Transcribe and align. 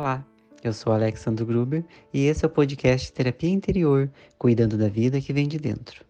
Olá, 0.00 0.26
eu 0.64 0.72
sou 0.72 0.94
Alexandre 0.94 1.44
Gruber 1.44 1.84
e 2.10 2.24
esse 2.24 2.42
é 2.42 2.48
o 2.48 2.50
podcast 2.50 3.12
Terapia 3.12 3.50
Interior, 3.50 4.10
cuidando 4.38 4.78
da 4.78 4.88
vida 4.88 5.20
que 5.20 5.30
vem 5.30 5.46
de 5.46 5.58
dentro. 5.58 6.06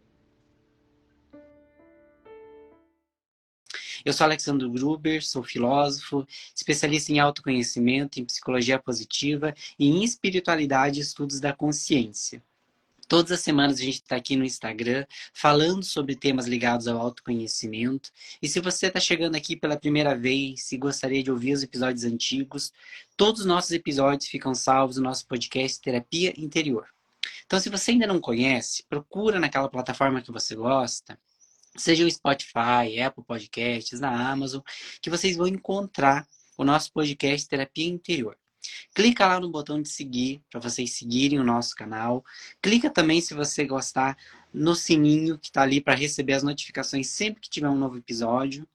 Eu 4.05 4.13
sou 4.13 4.25
Alexandre 4.27 4.69
Gruber, 4.69 5.27
sou 5.27 5.43
filósofo, 5.43 6.25
especialista 6.55 7.11
em 7.11 7.19
autoconhecimento, 7.19 8.21
em 8.21 8.25
psicologia 8.25 8.79
positiva 8.79 9.53
e 9.77 9.91
em 9.91 10.05
espiritualidade 10.05 11.01
e 11.01 11.03
estudos 11.03 11.41
da 11.41 11.53
consciência. 11.53 12.41
Todas 13.11 13.33
as 13.33 13.41
semanas 13.41 13.81
a 13.81 13.83
gente 13.83 13.95
está 13.95 14.15
aqui 14.15 14.37
no 14.37 14.45
Instagram 14.45 15.05
falando 15.35 15.83
sobre 15.83 16.15
temas 16.15 16.47
ligados 16.47 16.87
ao 16.87 16.97
autoconhecimento. 16.97 18.13
E 18.41 18.47
se 18.47 18.61
você 18.61 18.87
está 18.87 19.01
chegando 19.01 19.35
aqui 19.35 19.57
pela 19.57 19.77
primeira 19.77 20.17
vez 20.17 20.71
e 20.71 20.77
gostaria 20.77 21.21
de 21.21 21.29
ouvir 21.29 21.53
os 21.53 21.65
episódios 21.65 22.05
antigos, 22.05 22.73
todos 23.17 23.41
os 23.41 23.47
nossos 23.47 23.73
episódios 23.73 24.31
ficam 24.31 24.55
salvos 24.55 24.97
no 24.97 25.03
nosso 25.03 25.27
podcast 25.27 25.81
Terapia 25.81 26.33
Interior. 26.41 26.87
Então, 27.45 27.59
se 27.59 27.69
você 27.69 27.91
ainda 27.91 28.07
não 28.07 28.21
conhece, 28.21 28.85
procura 28.89 29.41
naquela 29.41 29.69
plataforma 29.69 30.23
que 30.23 30.31
você 30.31 30.55
gosta, 30.55 31.19
seja 31.77 32.07
o 32.07 32.11
Spotify, 32.13 33.01
Apple 33.05 33.25
Podcasts, 33.25 33.99
na 33.99 34.31
Amazon, 34.31 34.61
que 35.03 35.11
vocês 35.11 35.37
vão 35.37 35.49
encontrar 35.49 36.29
o 36.57 36.63
nosso 36.63 36.93
podcast 36.93 37.49
Terapia 37.49 37.89
Interior. 37.89 38.37
Clica 38.95 39.27
lá 39.27 39.41
no 39.41 39.51
botão 39.51 39.81
de 39.81 39.89
seguir 39.89 40.43
para 40.51 40.61
vocês 40.61 40.93
seguirem 40.97 41.39
o 41.39 41.45
nosso 41.45 41.75
canal. 41.75 42.25
Clica 42.61 42.91
também 42.91 43.21
se 43.21 43.35
você 43.35 43.65
gostar 43.65 44.17
no 44.53 44.75
sininho 44.75 45.39
que 45.39 45.49
está 45.49 45.63
ali 45.63 45.81
para 45.81 45.95
receber 45.95 46.35
as 46.35 46.43
notificações 46.43 47.09
sempre 47.09 47.41
que 47.41 47.51
tiver 47.51 47.69
um 47.69 47.79
novo 47.79 47.97
episódio. 47.97 48.67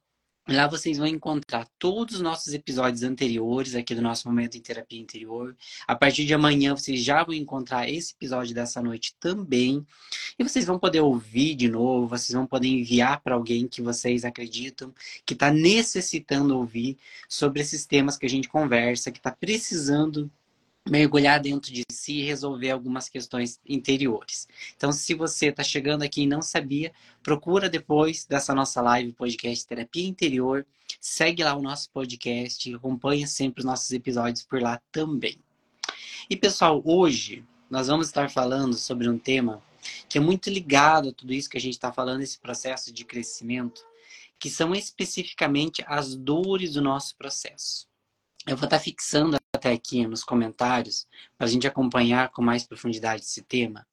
Lá 0.47 0.67
vocês 0.67 0.99
vão 0.99 1.07
encontrar 1.07 1.67
todos 1.79 2.15
os 2.15 2.21
nossos 2.21 2.53
episódios 2.53 3.01
anteriores 3.01 3.73
aqui 3.73 3.95
do 3.95 4.01
nosso 4.01 4.27
momento 4.27 4.55
em 4.55 4.61
terapia 4.61 5.01
interior. 5.01 5.57
A 5.88 5.95
partir 5.95 6.23
de 6.23 6.35
amanhã 6.35 6.75
vocês 6.75 7.03
já 7.03 7.23
vão 7.23 7.33
encontrar 7.33 7.89
esse 7.89 8.13
episódio 8.13 8.53
dessa 8.53 8.79
noite 8.79 9.16
também. 9.19 9.83
E 10.38 10.43
vocês 10.43 10.63
vão 10.66 10.77
poder 10.77 11.01
ouvir 11.01 11.55
de 11.55 11.67
novo, 11.67 12.07
vocês 12.07 12.31
vão 12.31 12.45
poder 12.45 12.67
enviar 12.67 13.21
para 13.21 13.33
alguém 13.33 13.67
que 13.67 13.81
vocês 13.81 14.23
acreditam 14.23 14.93
que 15.25 15.33
está 15.33 15.49
necessitando 15.51 16.55
ouvir 16.55 16.95
sobre 17.27 17.61
esses 17.61 17.88
temas 17.88 18.16
que 18.16 18.27
a 18.27 18.29
gente 18.29 18.47
conversa, 18.47 19.11
que 19.11 19.17
está 19.17 19.31
precisando 19.31 20.29
mergulhar 20.88 21.39
dentro 21.39 21.73
de 21.73 21.83
si 21.89 22.19
e 22.19 22.23
resolver 22.23 22.69
algumas 22.69 23.09
questões 23.09 23.59
interiores. 23.66 24.47
Então, 24.78 24.91
se 24.91 25.14
você 25.16 25.47
está 25.47 25.64
chegando 25.64 26.03
aqui 26.03 26.22
e 26.22 26.28
não 26.28 26.41
sabia, 26.41 26.94
procura 27.23 27.69
depois 27.69 28.25
dessa 28.25 28.53
nossa 28.53 28.81
live 28.81 29.11
podcast 29.13 29.66
Terapia 29.66 30.08
Interior, 30.08 30.66
segue 31.02 31.44
lá 31.44 31.56
o 31.56 31.61
nosso 31.61 31.89
podcast, 31.89 32.73
acompanha 32.73 33.25
sempre 33.25 33.61
os 33.61 33.66
nossos 33.66 33.89
episódios 33.91 34.44
por 34.44 34.61
lá 34.61 34.80
também. 34.91 35.39
E 36.30 36.36
pessoal, 36.36 36.81
hoje 36.86 37.44
nós 37.69 37.88
vamos 37.88 38.08
estar 38.08 38.30
falando 38.30 38.75
sobre 38.75 39.09
um 39.09 39.17
tema 39.17 39.63
que 40.08 40.17
é 40.17 40.22
muito 40.22 40.50
ligado 40.50 41.09
a 41.09 41.13
tudo 41.13 41.33
isso 41.33 41.50
que 41.50 41.58
a 41.58 41.61
gente 41.61 41.73
está 41.73 41.91
falando, 41.91 42.22
esse 42.22 42.39
processo 42.39 42.91
de 42.91 43.03
crescimento, 43.06 43.83
que 44.39 44.50
são 44.50 44.73
especificamente 44.73 45.83
as 45.88 46.16
dores 46.16 46.73
do 46.73 46.81
nosso 46.81 47.16
processo. 47.16 47.88
Eu 48.47 48.56
vou 48.56 48.66
estar 48.66 48.80
fixando 48.80 49.38
até 49.55 49.71
aqui 49.71 50.05
nos 50.05 50.23
comentários, 50.23 51.07
para 51.37 51.47
a 51.47 51.49
gente 51.49 51.67
acompanhar 51.67 52.29
com 52.29 52.41
mais 52.41 52.65
profundidade 52.65 53.23
esse 53.23 53.41
tema, 53.41 53.85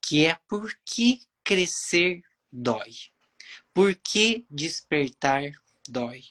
que 0.00 0.26
é 0.26 0.38
por 0.48 0.72
que 0.84 1.20
crescer 1.42 2.22
dói? 2.52 2.92
Por 3.74 3.94
que 3.94 4.46
despertar 4.50 5.50
dói? 5.88 6.24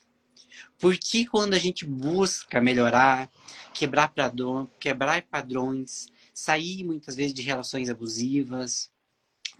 Por 0.80 0.98
que 0.98 1.26
quando 1.26 1.54
a 1.54 1.60
gente 1.60 1.86
busca 1.86 2.62
melhorar, 2.62 3.30
quebrar, 3.74 4.14
quebrar 4.80 5.22
padrões, 5.24 6.08
sair 6.34 6.84
muitas 6.84 7.16
vezes 7.16 7.34
de 7.34 7.42
relações 7.42 7.90
abusivas, 7.90 8.92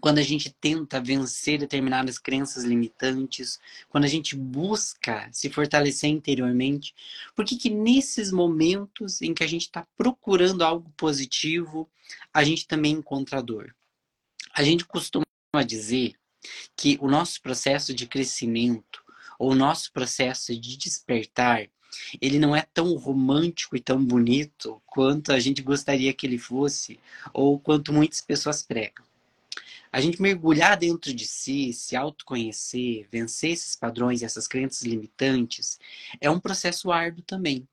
quando 0.00 0.18
a 0.18 0.22
gente 0.22 0.50
tenta 0.50 1.00
vencer 1.00 1.58
determinadas 1.58 2.18
crenças 2.18 2.64
limitantes, 2.64 3.58
quando 3.88 4.04
a 4.04 4.08
gente 4.08 4.36
busca 4.36 5.28
se 5.32 5.50
fortalecer 5.50 6.08
interiormente, 6.08 6.94
por 7.34 7.44
que 7.44 7.56
que 7.56 7.70
nesses 7.70 8.30
momentos 8.30 9.20
em 9.20 9.34
que 9.34 9.42
a 9.42 9.46
gente 9.46 9.62
está 9.62 9.86
procurando 9.96 10.62
algo 10.62 10.90
positivo, 10.96 11.88
a 12.32 12.44
gente 12.44 12.66
também 12.66 12.92
encontra 12.92 13.42
dor? 13.42 13.74
A 14.54 14.62
gente 14.62 14.84
costuma 14.84 15.24
dizer 15.66 16.14
que 16.76 16.96
o 17.00 17.08
nosso 17.08 17.42
processo 17.42 17.92
de 17.92 18.06
crescimento, 18.06 19.02
ou 19.38 19.52
o 19.52 19.56
nosso 19.56 19.92
processo 19.92 20.54
de 20.58 20.76
despertar, 20.76 21.68
ele 22.20 22.38
não 22.38 22.54
é 22.54 22.62
tão 22.62 22.94
romântico 22.94 23.76
e 23.76 23.80
tão 23.80 24.04
bonito 24.04 24.80
quanto 24.86 25.32
a 25.32 25.40
gente 25.40 25.62
gostaria 25.62 26.12
que 26.12 26.26
ele 26.26 26.38
fosse, 26.38 27.00
ou 27.32 27.58
quanto 27.58 27.92
muitas 27.92 28.20
pessoas 28.20 28.62
pregam 28.62 29.07
a 29.92 30.00
gente 30.00 30.20
mergulhar 30.20 30.76
dentro 30.76 31.12
de 31.12 31.26
si, 31.26 31.72
se 31.72 31.96
autoconhecer, 31.96 33.08
vencer 33.10 33.50
esses 33.52 33.74
padrões 33.74 34.20
e 34.20 34.24
essas 34.24 34.46
crenças 34.46 34.82
limitantes, 34.82 35.78
é 36.20 36.30
um 36.30 36.40
processo 36.40 36.90
árduo 36.90 37.22
também. 37.22 37.66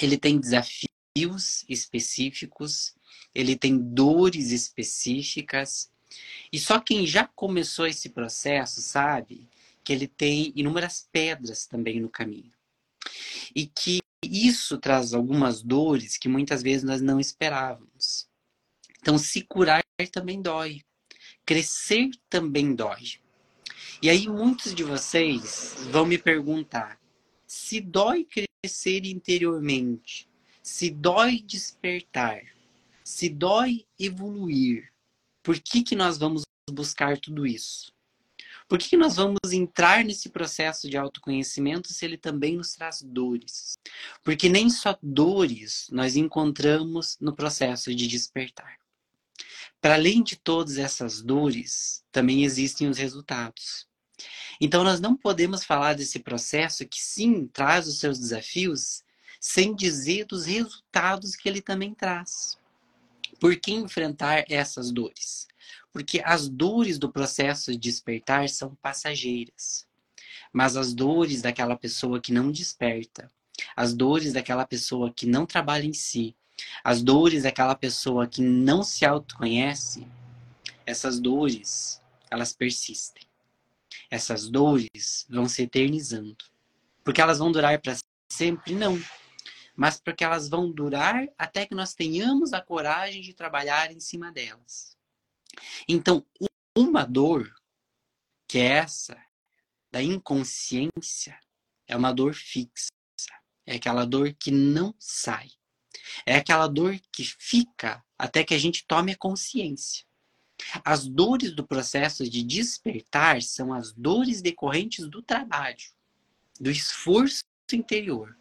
Ele 0.00 0.18
tem 0.18 0.38
desafios 0.38 1.64
específicos, 1.68 2.94
ele 3.34 3.56
tem 3.56 3.78
dores 3.78 4.50
específicas, 4.50 5.90
e 6.52 6.58
só 6.58 6.78
quem 6.78 7.06
já 7.06 7.26
começou 7.26 7.86
esse 7.86 8.08
processo 8.08 8.80
sabe 8.80 9.48
que 9.82 9.92
ele 9.92 10.06
tem 10.06 10.52
inúmeras 10.54 11.08
pedras 11.12 11.66
também 11.66 12.00
no 12.00 12.08
caminho. 12.08 12.52
E 13.54 13.66
que 13.66 14.00
isso 14.22 14.78
traz 14.78 15.14
algumas 15.14 15.62
dores 15.62 16.18
que 16.18 16.28
muitas 16.28 16.62
vezes 16.62 16.82
nós 16.82 17.00
não 17.00 17.20
esperávamos. 17.20 18.28
Então, 19.00 19.16
se 19.18 19.42
curar 19.42 19.84
também 20.12 20.42
dói 20.42 20.82
crescer 21.46 22.10
também 22.28 22.74
dói. 22.74 23.14
E 24.02 24.10
aí 24.10 24.28
muitos 24.28 24.74
de 24.74 24.82
vocês 24.82 25.76
vão 25.90 26.04
me 26.04 26.18
perguntar: 26.18 27.00
se 27.46 27.80
dói 27.80 28.26
crescer 28.26 29.06
interiormente, 29.06 30.28
se 30.62 30.90
dói 30.90 31.40
despertar, 31.40 32.42
se 33.04 33.28
dói 33.28 33.86
evoluir, 33.98 34.92
por 35.42 35.58
que, 35.60 35.82
que 35.82 35.94
nós 35.94 36.18
vamos 36.18 36.42
buscar 36.70 37.18
tudo 37.18 37.46
isso? 37.46 37.92
Por 38.68 38.78
que, 38.80 38.88
que 38.88 38.96
nós 38.96 39.14
vamos 39.14 39.52
entrar 39.52 40.04
nesse 40.04 40.28
processo 40.28 40.90
de 40.90 40.96
autoconhecimento 40.96 41.92
se 41.92 42.04
ele 42.04 42.18
também 42.18 42.56
nos 42.56 42.72
traz 42.72 43.00
dores? 43.00 43.74
Porque 44.24 44.48
nem 44.48 44.68
só 44.68 44.98
dores 45.00 45.86
nós 45.92 46.16
encontramos 46.16 47.16
no 47.20 47.32
processo 47.32 47.94
de 47.94 48.08
despertar. 48.08 48.76
Para 49.86 49.94
além 49.94 50.20
de 50.20 50.34
todas 50.34 50.78
essas 50.78 51.22
dores, 51.22 52.02
também 52.10 52.42
existem 52.42 52.88
os 52.88 52.98
resultados. 52.98 53.86
Então, 54.60 54.82
nós 54.82 54.98
não 54.98 55.16
podemos 55.16 55.62
falar 55.62 55.94
desse 55.94 56.18
processo 56.18 56.84
que 56.88 57.00
sim 57.00 57.46
traz 57.46 57.86
os 57.86 58.00
seus 58.00 58.18
desafios, 58.18 59.04
sem 59.40 59.76
dizer 59.76 60.24
dos 60.24 60.44
resultados 60.44 61.36
que 61.36 61.48
ele 61.48 61.60
também 61.60 61.94
traz. 61.94 62.58
Por 63.38 63.54
que 63.54 63.74
enfrentar 63.74 64.44
essas 64.50 64.90
dores? 64.90 65.46
Porque 65.92 66.20
as 66.24 66.48
dores 66.48 66.98
do 66.98 67.12
processo 67.12 67.70
de 67.70 67.78
despertar 67.78 68.48
são 68.48 68.74
passageiras. 68.82 69.86
Mas 70.52 70.76
as 70.76 70.92
dores 70.92 71.42
daquela 71.42 71.76
pessoa 71.76 72.20
que 72.20 72.32
não 72.32 72.50
desperta, 72.50 73.30
as 73.76 73.94
dores 73.94 74.32
daquela 74.32 74.66
pessoa 74.66 75.12
que 75.12 75.26
não 75.26 75.46
trabalha 75.46 75.86
em 75.86 75.92
si, 75.92 76.34
as 76.82 77.02
dores 77.02 77.42
daquela 77.42 77.74
pessoa 77.74 78.26
que 78.26 78.40
não 78.42 78.82
se 78.82 79.04
autoconhece, 79.04 80.06
essas 80.84 81.20
dores, 81.20 82.00
elas 82.30 82.52
persistem. 82.52 83.24
Essas 84.10 84.48
dores 84.48 85.26
vão 85.28 85.48
se 85.48 85.62
eternizando. 85.62 86.44
Porque 87.04 87.20
elas 87.20 87.38
vão 87.38 87.50
durar 87.50 87.80
para 87.80 87.96
sempre? 88.30 88.74
Não. 88.74 88.98
Mas 89.74 90.00
porque 90.00 90.24
elas 90.24 90.48
vão 90.48 90.70
durar 90.70 91.28
até 91.36 91.66
que 91.66 91.74
nós 91.74 91.94
tenhamos 91.94 92.52
a 92.52 92.60
coragem 92.60 93.20
de 93.20 93.34
trabalhar 93.34 93.92
em 93.92 94.00
cima 94.00 94.32
delas. 94.32 94.96
Então, 95.88 96.24
uma 96.76 97.04
dor, 97.04 97.54
que 98.48 98.58
é 98.58 98.66
essa, 98.66 99.20
da 99.90 100.02
inconsciência, 100.02 101.38
é 101.86 101.96
uma 101.96 102.12
dor 102.12 102.34
fixa. 102.34 102.90
É 103.66 103.76
aquela 103.76 104.06
dor 104.06 104.32
que 104.34 104.50
não 104.50 104.94
sai. 104.98 105.50
É 106.24 106.36
aquela 106.36 106.66
dor 106.66 106.98
que 107.12 107.24
fica 107.24 108.02
até 108.18 108.44
que 108.44 108.54
a 108.54 108.58
gente 108.58 108.86
tome 108.86 109.12
a 109.12 109.16
consciência. 109.16 110.04
As 110.84 111.06
dores 111.06 111.52
do 111.52 111.66
processo 111.66 112.28
de 112.28 112.42
despertar 112.42 113.42
são 113.42 113.72
as 113.72 113.92
dores 113.92 114.40
decorrentes 114.40 115.06
do 115.06 115.22
trabalho, 115.22 115.84
do 116.58 116.70
esforço 116.70 117.44
interior, 117.72 118.36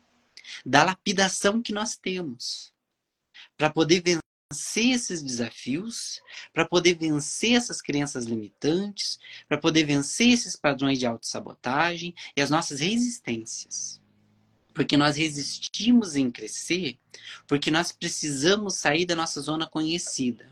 da 0.66 0.84
lapidação 0.84 1.62
que 1.62 1.74
nós 1.74 1.98
temos 1.98 2.74
para 3.58 3.70
poder 3.70 4.02
vencer 4.02 4.92
esses 4.92 5.22
desafios, 5.22 6.22
para 6.54 6.66
poder 6.66 6.96
vencer 6.96 7.54
essas 7.54 7.82
crenças 7.82 8.26
limitantes, 8.26 9.20
para 9.48 9.58
poder 9.58 9.84
vencer 9.84 10.30
esses 10.30 10.56
padrões 10.56 11.00
de 11.00 11.06
autossabotagem 11.06 12.14
e 12.36 12.42
as 12.42 12.50
nossas 12.50 12.80
resistências. 12.80 14.02
Porque 14.76 14.98
nós 14.98 15.16
resistimos 15.16 16.18
em 16.18 16.30
crescer, 16.30 17.00
porque 17.48 17.72
nós 17.72 17.94
precisamos 17.94 18.76
sair 18.76 19.06
da 19.06 19.16
nossa 19.16 19.40
zona 19.40 19.66
conhecida, 19.66 20.48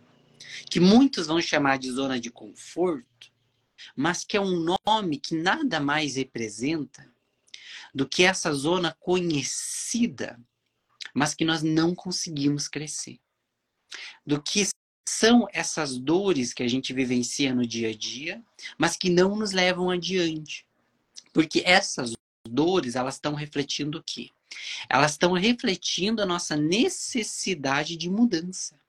que 0.70 0.80
muitos 0.80 1.28
vão 1.28 1.42
chamar 1.42 1.78
de 1.78 1.92
zona 1.92 2.18
de 2.18 2.32
conforto, 2.32 3.32
mas 3.94 4.24
que 4.24 4.38
é 4.38 4.42
um 4.42 4.78
nome 4.88 5.20
que 5.20 5.36
nada 5.36 5.82
mais 5.82 6.16
representa 6.16 7.06
do 7.94 8.08
que 8.08 8.24
essa 8.24 8.54
zona 8.54 8.96
conhecida, 8.98 10.40
mas 11.14 11.36
que 11.36 11.44
nós 11.44 11.62
não 11.62 11.94
conseguimos 11.94 12.70
crescer. 12.70 13.20
Do 14.26 14.42
que 14.42 14.66
são 15.08 15.48
essas 15.52 15.98
dores 15.98 16.54
que 16.54 16.64
a 16.64 16.68
gente 16.68 16.94
vivencia 16.94 17.54
no 17.54 17.68
dia 17.68 17.90
a 17.90 17.94
dia, 17.94 18.42
mas 18.78 18.96
que 18.96 19.10
não 19.10 19.36
nos 19.36 19.52
levam 19.52 19.90
adiante. 19.90 20.66
Porque 21.34 21.62
essas 21.66 22.14
dores, 22.48 22.96
elas 22.96 23.16
estão 23.16 23.34
refletindo 23.34 24.00
o 24.00 24.04
quê? 24.04 24.30
Elas 24.90 25.12
estão 25.12 25.34
refletindo 25.34 26.22
a 26.22 26.26
nossa 26.26 26.56
necessidade 26.56 27.96
de 27.98 28.10
mudança. 28.10 28.80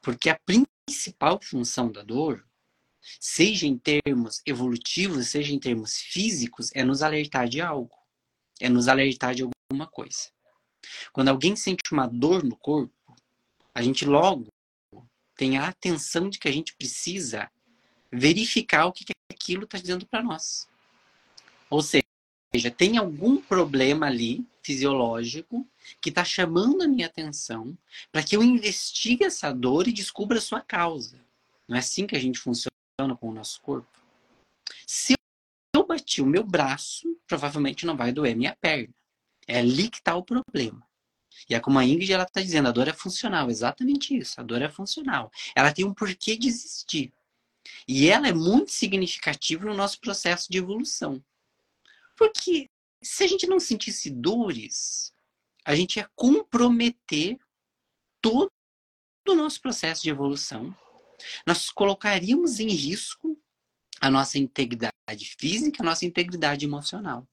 Porque 0.00 0.30
a 0.30 0.38
principal 0.38 1.40
função 1.42 1.90
da 1.90 2.02
dor, 2.02 2.46
seja 3.18 3.66
em 3.66 3.76
termos 3.76 4.40
evolutivos, 4.46 5.28
seja 5.28 5.52
em 5.52 5.58
termos 5.58 5.98
físicos, 5.98 6.70
é 6.74 6.84
nos 6.84 7.02
alertar 7.02 7.48
de 7.48 7.60
algo. 7.60 7.96
É 8.60 8.68
nos 8.68 8.88
alertar 8.88 9.34
de 9.34 9.42
alguma 9.42 9.86
coisa. 9.86 10.30
Quando 11.12 11.28
alguém 11.28 11.56
sente 11.56 11.92
uma 11.92 12.06
dor 12.06 12.42
no 12.42 12.56
corpo, 12.56 12.94
a 13.74 13.82
gente 13.82 14.04
logo 14.04 14.48
tem 15.36 15.56
a 15.56 15.68
atenção 15.68 16.28
de 16.28 16.38
que 16.38 16.48
a 16.48 16.52
gente 16.52 16.74
precisa 16.74 17.50
verificar 18.12 18.86
o 18.86 18.92
que, 18.92 19.04
aquilo 19.30 19.64
está 19.64 19.78
dizendo 19.78 20.06
para 20.06 20.22
nós. 20.22 20.68
Ou 21.70 21.80
seja, 21.82 22.04
tem 22.76 22.96
algum 22.96 23.36
problema 23.36 24.06
ali 24.06 24.44
fisiológico 24.62 25.66
que 26.00 26.08
está 26.08 26.24
chamando 26.24 26.82
a 26.82 26.88
minha 26.88 27.06
atenção 27.06 27.76
para 28.10 28.22
que 28.22 28.36
eu 28.36 28.42
investigue 28.42 29.24
essa 29.24 29.52
dor 29.52 29.86
e 29.86 29.92
descubra 29.92 30.38
a 30.38 30.40
sua 30.40 30.60
causa. 30.60 31.20
Não 31.68 31.76
é 31.76 31.78
assim 31.78 32.06
que 32.06 32.16
a 32.16 32.18
gente 32.18 32.40
funciona 32.40 32.70
com 33.20 33.28
o 33.28 33.34
nosso 33.34 33.60
corpo? 33.60 33.88
Se 34.84 35.14
eu 35.74 35.86
bati 35.86 36.20
o 36.20 36.26
meu 36.26 36.42
braço, 36.42 37.16
provavelmente 37.26 37.86
não 37.86 37.96
vai 37.96 38.10
doer 38.10 38.36
minha 38.36 38.56
perna. 38.60 38.92
É 39.46 39.60
ali 39.60 39.88
que 39.88 39.98
está 39.98 40.16
o 40.16 40.24
problema. 40.24 40.84
E 41.48 41.54
é 41.54 41.60
como 41.60 41.78
a 41.78 41.84
Ingrid 41.84 42.12
ela 42.12 42.24
está 42.24 42.42
dizendo, 42.42 42.68
a 42.68 42.72
dor 42.72 42.88
é 42.88 42.92
funcional, 42.92 43.48
exatamente 43.48 44.16
isso, 44.16 44.40
a 44.40 44.44
dor 44.44 44.60
é 44.60 44.68
funcional. 44.68 45.30
Ela 45.54 45.72
tem 45.72 45.84
um 45.84 45.94
porquê 45.94 46.36
de 46.36 46.48
existir. 46.48 47.12
E 47.86 48.08
ela 48.08 48.28
é 48.28 48.32
muito 48.32 48.72
significativa 48.72 49.64
no 49.64 49.74
nosso 49.74 50.00
processo 50.00 50.50
de 50.50 50.58
evolução. 50.58 51.22
Porque 52.20 52.68
se 53.02 53.24
a 53.24 53.26
gente 53.26 53.46
não 53.46 53.58
sentisse 53.58 54.10
dores, 54.10 55.14
a 55.64 55.74
gente 55.74 55.96
ia 55.96 56.10
comprometer 56.14 57.38
todo 58.20 58.52
o 59.26 59.34
nosso 59.34 59.58
processo 59.62 60.02
de 60.02 60.10
evolução. 60.10 60.76
Nós 61.46 61.70
colocaríamos 61.70 62.60
em 62.60 62.68
risco 62.68 63.40
a 64.02 64.10
nossa 64.10 64.38
integridade 64.38 64.92
física, 65.38 65.82
a 65.82 65.86
nossa 65.86 66.04
integridade 66.04 66.66
emocional. 66.66 67.26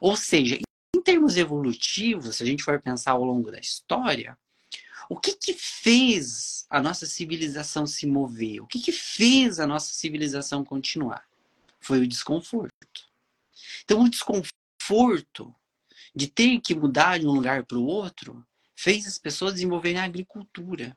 Ou 0.00 0.16
seja, 0.16 0.58
em 0.96 1.02
termos 1.02 1.36
evolutivos, 1.36 2.36
se 2.36 2.42
a 2.42 2.46
gente 2.46 2.62
for 2.62 2.80
pensar 2.80 3.10
ao 3.10 3.24
longo 3.24 3.50
da 3.50 3.60
história, 3.60 4.38
o 5.06 5.20
que 5.20 5.34
que 5.34 5.52
fez 5.52 6.64
a 6.70 6.80
nossa 6.80 7.04
civilização 7.04 7.86
se 7.86 8.06
mover? 8.06 8.62
O 8.62 8.66
que 8.66 8.80
que 8.80 8.92
fez 8.92 9.60
a 9.60 9.66
nossa 9.66 9.92
civilização 9.92 10.64
continuar? 10.64 11.28
Foi 11.78 12.00
o 12.00 12.08
desconforto. 12.08 13.11
Então, 13.84 14.02
o 14.02 14.08
desconforto 14.08 15.54
de 16.14 16.26
ter 16.26 16.60
que 16.60 16.74
mudar 16.74 17.18
de 17.18 17.26
um 17.26 17.32
lugar 17.32 17.64
para 17.64 17.78
o 17.78 17.84
outro 17.84 18.44
fez 18.74 19.06
as 19.06 19.18
pessoas 19.18 19.54
desenvolverem 19.54 20.00
a 20.00 20.04
agricultura. 20.04 20.96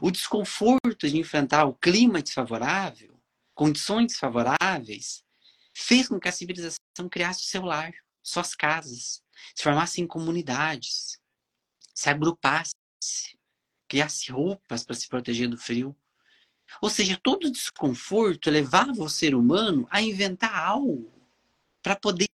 O 0.00 0.10
desconforto 0.10 1.08
de 1.08 1.18
enfrentar 1.18 1.64
o 1.64 1.74
clima 1.74 2.22
desfavorável, 2.22 3.20
condições 3.54 4.08
desfavoráveis, 4.08 5.24
fez 5.74 6.08
com 6.08 6.18
que 6.18 6.28
a 6.28 6.32
civilização 6.32 7.08
criasse 7.10 7.42
o 7.42 7.46
seu 7.46 7.62
lar, 7.62 7.92
suas 8.22 8.54
casas, 8.54 9.22
se 9.54 9.62
formasse 9.62 10.00
em 10.00 10.06
comunidades, 10.06 11.20
se 11.94 12.08
agrupasse, 12.08 12.74
criasse 13.88 14.30
roupas 14.30 14.84
para 14.84 14.94
se 14.94 15.08
proteger 15.08 15.48
do 15.48 15.56
frio. 15.56 15.96
Ou 16.82 16.90
seja, 16.90 17.18
todo 17.22 17.50
desconforto 17.50 18.50
levava 18.50 19.02
o 19.02 19.08
ser 19.08 19.34
humano 19.34 19.86
a 19.90 20.02
inventar 20.02 20.54
algo 20.54 21.17
para 21.88 21.96
poder 21.96 22.26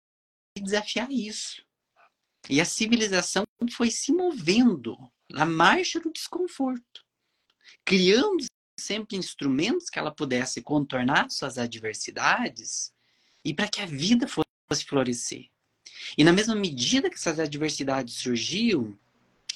desafiar 0.59 1.13
isso. 1.13 1.63
E 2.49 2.59
a 2.59 2.65
civilização 2.65 3.45
foi 3.77 3.91
se 3.91 4.11
movendo 4.11 4.97
na 5.29 5.45
marcha 5.45 6.01
do 6.01 6.11
desconforto, 6.11 7.05
criando 7.85 8.47
sempre 8.81 9.19
instrumentos 9.19 9.91
que 9.91 9.99
ela 9.99 10.11
pudesse 10.11 10.63
contornar 10.63 11.31
suas 11.31 11.59
adversidades 11.59 12.95
e 13.45 13.53
para 13.53 13.69
que 13.69 13.83
a 13.83 13.87
vida 13.87 14.27
fosse 14.27 14.87
florescer. 14.87 15.51
E 16.17 16.25
na 16.25 16.33
mesma 16.33 16.55
medida 16.55 17.11
que 17.11 17.17
essas 17.17 17.39
adversidades 17.39 18.15
surgiam, 18.15 18.99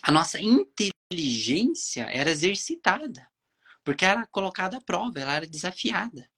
a 0.02 0.12
nossa 0.12 0.38
inteligência 0.38 2.02
era 2.02 2.30
exercitada, 2.30 3.26
porque 3.82 4.04
era 4.04 4.26
colocada 4.26 4.76
à 4.76 4.80
prova, 4.82 5.18
ela 5.18 5.36
era 5.36 5.46
desafiada. 5.46 6.28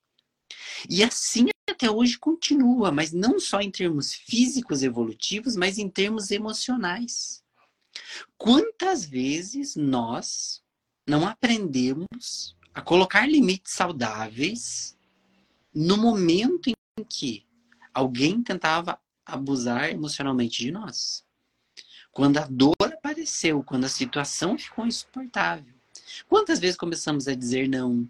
E 0.89 1.03
assim 1.03 1.49
até 1.71 1.91
hoje 1.91 2.19
continua, 2.19 2.91
mas 2.91 3.13
não 3.13 3.39
só 3.39 3.61
em 3.61 3.71
termos 3.71 4.15
físicos 4.15 4.83
evolutivos, 4.83 5.57
mas 5.57 5.79
em 5.79 5.89
termos 5.89 6.31
emocionais. 6.31 7.43
Quantas 8.37 9.05
vezes 9.05 9.77
nós 9.77 10.63
não 11.07 11.27
aprendemos 11.27 12.57
a 12.75 12.83
colocar 12.83 13.27
limites 13.27 13.73
saudáveis 13.73 14.97
no 15.75 15.97
momento 15.97 16.71
em 16.71 17.05
que 17.05 17.47
alguém 17.95 18.43
tentava 18.43 19.01
abusar 19.25 19.91
emocionalmente 19.91 20.65
de 20.65 20.71
nós. 20.71 21.25
Quando 22.11 22.39
a 22.39 22.47
dor 22.47 22.75
apareceu, 22.81 23.63
quando 23.63 23.85
a 23.85 23.89
situação 23.89 24.59
ficou 24.59 24.87
insuportável. 24.87 25.75
Quantas 26.29 26.59
vezes 26.59 26.77
começamos 26.77 27.29
a 27.29 27.35
dizer 27.35 27.69
não? 27.69 28.09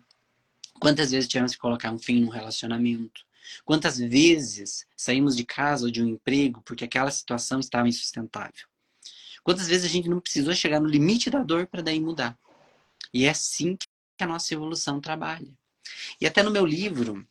Quantas 0.81 1.11
vezes 1.11 1.29
tivemos 1.29 1.53
que 1.53 1.59
colocar 1.59 1.91
um 1.91 1.99
fim 1.99 2.21
no 2.21 2.31
relacionamento? 2.31 3.27
Quantas 3.65 3.99
vezes 3.99 4.87
saímos 4.97 5.37
de 5.37 5.45
casa 5.45 5.87
ou 5.87 5.91
de 5.91 6.03
um 6.03 6.09
emprego 6.09 6.63
porque 6.63 6.85
aquela 6.85 7.11
situação 7.11 7.61
estava 7.61 7.89
insustentável? 7.89 8.67
Quantas 9.43 9.69
vezes 9.69 9.85
a 9.85 9.89
gente 9.89 10.09
não 10.09 10.21
precisou 10.21 10.55
chegar 10.55 10.81
no 10.81 10.89
limite 10.89 11.31
da 11.31 11.43
dor 11.43 11.67
para 11.67 11.83
daí 11.83 12.01
mudar? 12.01 12.39
E 13.13 13.25
é 13.25 13.31
assim 13.31 13.77
que 13.77 14.25
a 14.25 14.27
nossa 14.27 14.53
evolução 14.53 15.01
trabalha. 15.01 15.49
E 16.21 16.27
até 16.27 16.43
no 16.43 16.51
meu 16.51 16.67
livro, 16.67 17.27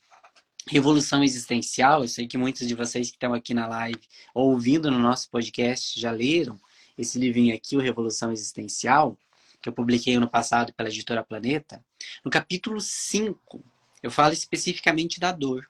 Revolução 0.68 1.24
Existencial, 1.24 2.02
eu 2.02 2.08
sei 2.08 2.28
que 2.28 2.38
muitos 2.38 2.68
de 2.68 2.76
vocês 2.76 3.10
que 3.10 3.16
estão 3.16 3.34
aqui 3.34 3.54
na 3.54 3.68
live 3.68 4.02
ou 4.34 4.52
ouvindo 4.52 4.92
no 4.92 5.00
nosso 5.00 5.30
podcast 5.30 6.00
já 6.00 6.12
leram 6.12 6.60
esse 6.98 7.20
livrinho 7.20 7.56
aqui, 7.56 7.78
o 7.78 7.80
Revolução 7.80 8.32
Existencial, 8.32 9.18
que 9.62 9.70
eu 9.70 9.74
publiquei 9.74 10.16
ano 10.16 10.30
passado 10.30 10.74
pela 10.74 10.90
editora 10.90 11.24
Planeta. 11.24 11.84
No 12.24 12.32
capítulo 12.32 12.82
5, 12.82 13.64
eu 14.02 14.12
falo 14.12 14.34
especificamente 14.34 15.20
da 15.20 15.32
dor. 15.32 15.70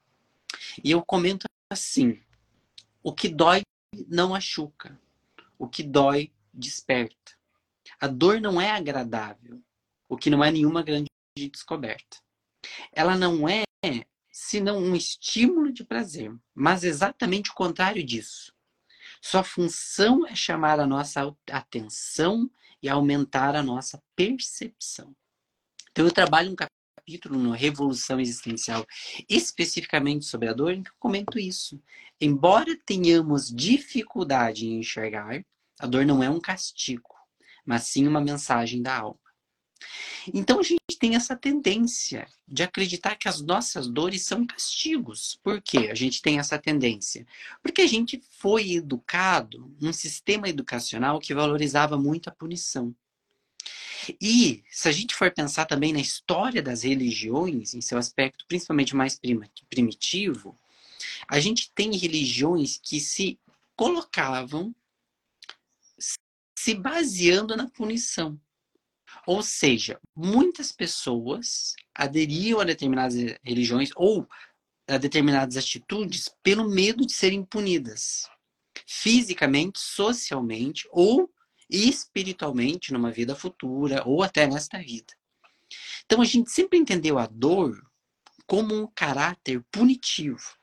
E 0.83 0.91
eu 0.91 1.03
comento 1.03 1.45
assim: 1.71 2.21
o 3.03 3.13
que 3.13 3.29
dói 3.29 3.61
não 4.07 4.29
machuca, 4.29 4.99
o 5.57 5.67
que 5.67 5.83
dói 5.83 6.31
desperta. 6.53 7.35
A 7.99 8.07
dor 8.07 8.41
não 8.41 8.59
é 8.59 8.71
agradável, 8.71 9.61
o 10.07 10.17
que 10.17 10.29
não 10.29 10.43
é 10.43 10.51
nenhuma 10.51 10.83
grande 10.83 11.07
descoberta. 11.35 12.17
Ela 12.91 13.15
não 13.15 13.47
é 13.47 13.63
senão 14.31 14.77
um 14.77 14.95
estímulo 14.95 15.71
de 15.71 15.83
prazer, 15.83 16.31
mas 16.53 16.83
exatamente 16.83 17.49
o 17.49 17.55
contrário 17.55 18.03
disso. 18.03 18.53
Sua 19.21 19.43
função 19.43 20.27
é 20.27 20.35
chamar 20.35 20.79
a 20.79 20.85
nossa 20.85 21.35
atenção 21.51 22.49
e 22.81 22.87
aumentar 22.87 23.55
a 23.55 23.63
nossa 23.63 24.01
percepção. 24.15 25.15
Então, 25.91 26.05
eu 26.05 26.11
trabalho 26.11 26.51
um 26.51 26.55
capítulo 27.07 27.39
no 27.39 27.51
Revolução 27.51 28.19
Existencial, 28.19 28.85
especificamente 29.29 30.25
sobre 30.25 30.49
a 30.49 30.53
dor, 30.53 30.73
em 30.73 30.83
que 30.83 30.89
eu 30.89 30.95
comento 30.99 31.39
isso. 31.39 31.81
Embora 32.19 32.77
tenhamos 32.85 33.49
dificuldade 33.49 34.67
em 34.67 34.79
enxergar, 34.79 35.41
a 35.79 35.87
dor 35.87 36.05
não 36.05 36.21
é 36.21 36.29
um 36.29 36.41
castigo, 36.41 37.15
mas 37.65 37.83
sim 37.83 38.05
uma 38.05 38.19
mensagem 38.19 38.81
da 38.81 38.99
alma. 38.99 39.17
Então 40.33 40.59
a 40.59 40.63
gente 40.63 40.99
tem 40.99 41.15
essa 41.15 41.33
tendência 41.33 42.27
de 42.45 42.61
acreditar 42.61 43.15
que 43.15 43.29
as 43.29 43.39
nossas 43.39 43.87
dores 43.87 44.25
são 44.25 44.45
castigos. 44.45 45.39
Por 45.41 45.61
quê? 45.61 45.87
A 45.89 45.95
gente 45.95 46.21
tem 46.21 46.39
essa 46.39 46.59
tendência. 46.59 47.25
Porque 47.63 47.83
a 47.83 47.87
gente 47.87 48.21
foi 48.31 48.73
educado 48.73 49.73
num 49.79 49.93
sistema 49.93 50.49
educacional 50.49 51.19
que 51.19 51.33
valorizava 51.33 51.97
muito 51.97 52.27
a 52.27 52.33
punição. 52.33 52.93
E 54.21 54.63
se 54.69 54.87
a 54.87 54.91
gente 54.91 55.15
for 55.15 55.31
pensar 55.31 55.65
também 55.65 55.91
na 55.91 55.99
história 55.99 56.61
das 56.61 56.83
religiões, 56.83 57.73
em 57.73 57.81
seu 57.81 57.97
aspecto 57.97 58.45
principalmente 58.47 58.95
mais 58.95 59.19
primitivo, 59.69 60.57
a 61.27 61.39
gente 61.39 61.71
tem 61.73 61.95
religiões 61.95 62.79
que 62.81 62.99
se 62.99 63.39
colocavam 63.75 64.73
se 66.57 66.73
baseando 66.73 67.55
na 67.55 67.69
punição. 67.69 68.39
Ou 69.25 69.41
seja, 69.41 69.99
muitas 70.15 70.71
pessoas 70.71 71.75
aderiam 71.93 72.59
a 72.59 72.63
determinadas 72.63 73.15
religiões 73.43 73.89
ou 73.95 74.27
a 74.87 74.97
determinadas 74.97 75.57
atitudes 75.57 76.29
pelo 76.41 76.67
medo 76.69 77.05
de 77.05 77.13
serem 77.13 77.43
punidas, 77.43 78.29
fisicamente, 78.85 79.79
socialmente 79.79 80.87
ou 80.91 81.29
espiritualmente 81.69 82.93
numa 82.93 83.11
vida 83.11 83.35
futura 83.35 84.03
ou 84.05 84.23
até 84.23 84.47
nesta 84.47 84.79
vida. 84.79 85.13
Então 86.05 86.21
a 86.21 86.25
gente 86.25 86.49
sempre 86.49 86.77
entendeu 86.77 87.17
a 87.19 87.27
dor 87.27 87.85
como 88.45 88.73
um 88.73 88.87
caráter 88.87 89.63
punitivo. 89.71 90.55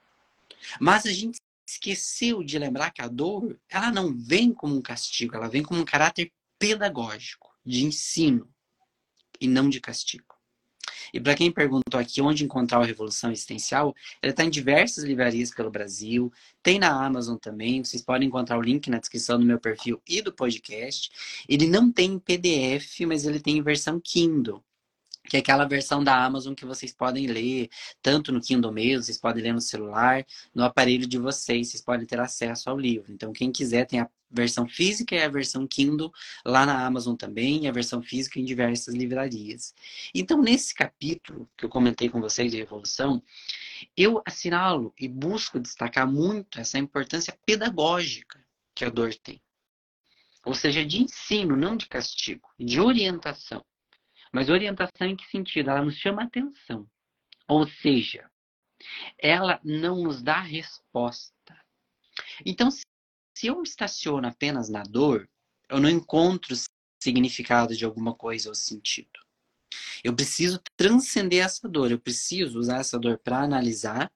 Mas 0.80 1.04
a 1.04 1.12
gente 1.12 1.38
esqueceu 1.66 2.42
de 2.42 2.58
lembrar 2.58 2.90
que 2.90 3.02
a 3.02 3.08
dor, 3.08 3.58
ela 3.68 3.90
não 3.90 4.14
vem 4.16 4.52
como 4.52 4.76
um 4.76 4.82
castigo, 4.82 5.36
ela 5.36 5.48
vem 5.48 5.62
como 5.62 5.80
um 5.80 5.84
caráter 5.84 6.32
pedagógico, 6.58 7.54
de 7.64 7.84
ensino 7.84 8.48
e 9.40 9.46
não 9.46 9.68
de 9.68 9.80
castigo. 9.80 10.33
E 11.12 11.20
para 11.20 11.34
quem 11.34 11.50
perguntou 11.50 11.98
aqui 12.00 12.20
onde 12.20 12.44
encontrar 12.44 12.78
a 12.80 12.84
Revolução 12.84 13.30
Existencial, 13.30 13.94
ela 14.22 14.30
está 14.30 14.44
em 14.44 14.50
diversas 14.50 15.04
livrarias 15.04 15.50
pelo 15.50 15.70
Brasil, 15.70 16.32
tem 16.62 16.78
na 16.78 17.04
Amazon 17.04 17.36
também, 17.36 17.84
vocês 17.84 18.02
podem 18.02 18.28
encontrar 18.28 18.58
o 18.58 18.62
link 18.62 18.88
na 18.88 18.98
descrição 18.98 19.38
do 19.38 19.44
meu 19.44 19.58
perfil 19.58 20.00
e 20.08 20.22
do 20.22 20.32
podcast. 20.32 21.10
Ele 21.48 21.66
não 21.66 21.90
tem 21.92 22.12
em 22.12 22.18
PDF, 22.18 23.00
mas 23.06 23.24
ele 23.24 23.40
tem 23.40 23.58
em 23.58 23.62
versão 23.62 24.00
Kindle 24.00 24.62
que 25.28 25.36
é 25.36 25.40
aquela 25.40 25.64
versão 25.64 26.04
da 26.04 26.22
Amazon 26.22 26.54
que 26.54 26.66
vocês 26.66 26.92
podem 26.92 27.26
ler, 27.26 27.68
tanto 28.02 28.30
no 28.30 28.40
Kindle 28.40 28.72
mesmo, 28.72 29.04
vocês 29.04 29.18
podem 29.18 29.42
ler 29.42 29.54
no 29.54 29.60
celular, 29.60 30.24
no 30.54 30.62
aparelho 30.62 31.06
de 31.06 31.18
vocês, 31.18 31.70
vocês 31.70 31.82
podem 31.82 32.06
ter 32.06 32.20
acesso 32.20 32.68
ao 32.68 32.78
livro. 32.78 33.10
Então, 33.12 33.32
quem 33.32 33.50
quiser 33.50 33.86
tem 33.86 34.00
a 34.00 34.10
versão 34.34 34.68
física 34.68 35.14
e 35.14 35.22
a 35.22 35.28
versão 35.28 35.66
Kindle 35.66 36.12
lá 36.44 36.66
na 36.66 36.84
Amazon 36.84 37.14
também, 37.14 37.64
e 37.64 37.68
a 37.68 37.72
versão 37.72 38.02
física 38.02 38.38
em 38.38 38.44
diversas 38.44 38.94
livrarias. 38.94 39.74
Então, 40.14 40.40
nesse 40.42 40.74
capítulo 40.74 41.48
que 41.56 41.64
eu 41.64 41.68
comentei 41.68 42.08
com 42.08 42.20
vocês 42.20 42.50
de 42.50 42.58
Revolução, 42.58 43.22
eu 43.96 44.22
assinalo 44.26 44.92
e 44.98 45.08
busco 45.08 45.60
destacar 45.60 46.06
muito 46.06 46.60
essa 46.60 46.78
importância 46.78 47.36
pedagógica 47.46 48.44
que 48.74 48.84
a 48.84 48.90
dor 48.90 49.14
tem. 49.14 49.40
Ou 50.44 50.54
seja, 50.54 50.84
de 50.84 51.02
ensino, 51.02 51.56
não 51.56 51.76
de 51.76 51.86
castigo, 51.86 52.48
de 52.58 52.80
orientação. 52.80 53.64
Mas 54.32 54.50
orientação 54.50 55.06
em 55.06 55.16
que 55.16 55.26
sentido? 55.26 55.70
Ela 55.70 55.84
nos 55.84 55.96
chama 55.96 56.24
atenção. 56.24 56.86
Ou 57.48 57.66
seja, 57.66 58.28
ela 59.18 59.60
não 59.64 60.02
nos 60.02 60.22
dá 60.22 60.40
resposta. 60.40 61.32
Então, 62.44 62.70
se 62.70 62.84
eu 63.42 63.62
estaciono 63.62 64.26
apenas 64.26 64.68
na 64.68 64.82
dor, 64.82 65.28
eu 65.68 65.80
não 65.80 65.88
encontro 65.88 66.54
significado 67.02 67.76
de 67.76 67.84
alguma 67.84 68.14
coisa 68.14 68.48
ou 68.48 68.54
sentido. 68.54 69.20
Eu 70.02 70.14
preciso 70.14 70.60
transcender 70.76 71.44
essa 71.44 71.68
dor, 71.68 71.90
eu 71.90 71.98
preciso 71.98 72.58
usar 72.58 72.78
essa 72.78 72.98
dor 72.98 73.18
para 73.18 73.40
analisar 73.40 74.10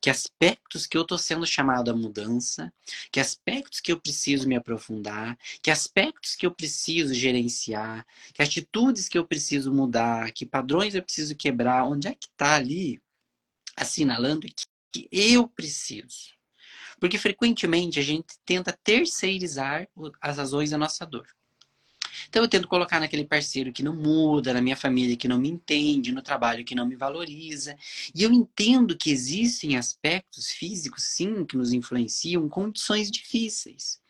que 0.00 0.10
aspectos 0.10 0.86
que 0.86 0.96
eu 0.96 1.02
estou 1.02 1.16
sendo 1.16 1.46
chamado 1.46 1.90
à 1.90 1.96
mudança, 1.96 2.72
que 3.10 3.18
aspectos 3.18 3.80
que 3.80 3.90
eu 3.90 3.98
preciso 3.98 4.46
me 4.46 4.54
aprofundar, 4.54 5.38
que 5.62 5.70
aspectos 5.70 6.36
que 6.36 6.44
eu 6.44 6.50
preciso 6.50 7.14
gerenciar, 7.14 8.06
que 8.34 8.42
atitudes 8.42 9.08
que 9.08 9.16
eu 9.16 9.26
preciso 9.26 9.72
mudar, 9.72 10.30
que 10.32 10.44
padrões 10.44 10.94
eu 10.94 11.02
preciso 11.02 11.34
quebrar, 11.34 11.84
onde 11.84 12.08
é 12.08 12.14
que 12.14 12.26
está 12.26 12.54
ali 12.54 13.00
assinalando 13.76 14.46
que 14.92 15.08
eu 15.10 15.48
preciso. 15.48 16.34
Porque 16.98 17.18
frequentemente 17.18 17.98
a 17.98 18.02
gente 18.02 18.38
tenta 18.44 18.76
terceirizar 18.84 19.88
as 20.20 20.36
razões 20.38 20.70
da 20.70 20.78
nossa 20.78 21.04
dor. 21.04 21.26
Então 22.28 22.42
eu 22.42 22.48
tento 22.48 22.68
colocar 22.68 23.00
naquele 23.00 23.24
parceiro 23.24 23.72
que 23.72 23.82
não 23.82 23.94
muda, 23.94 24.52
na 24.52 24.60
minha 24.60 24.76
família 24.76 25.16
que 25.16 25.28
não 25.28 25.38
me 25.38 25.48
entende, 25.48 26.12
no 26.12 26.22
trabalho 26.22 26.64
que 26.64 26.74
não 26.74 26.86
me 26.86 26.96
valoriza. 26.96 27.76
E 28.14 28.22
eu 28.22 28.32
entendo 28.32 28.96
que 28.96 29.10
existem 29.10 29.76
aspectos 29.76 30.50
físicos, 30.50 31.04
sim, 31.04 31.44
que 31.44 31.56
nos 31.56 31.72
influenciam, 31.72 32.48
condições 32.48 33.10
difíceis. 33.10 34.00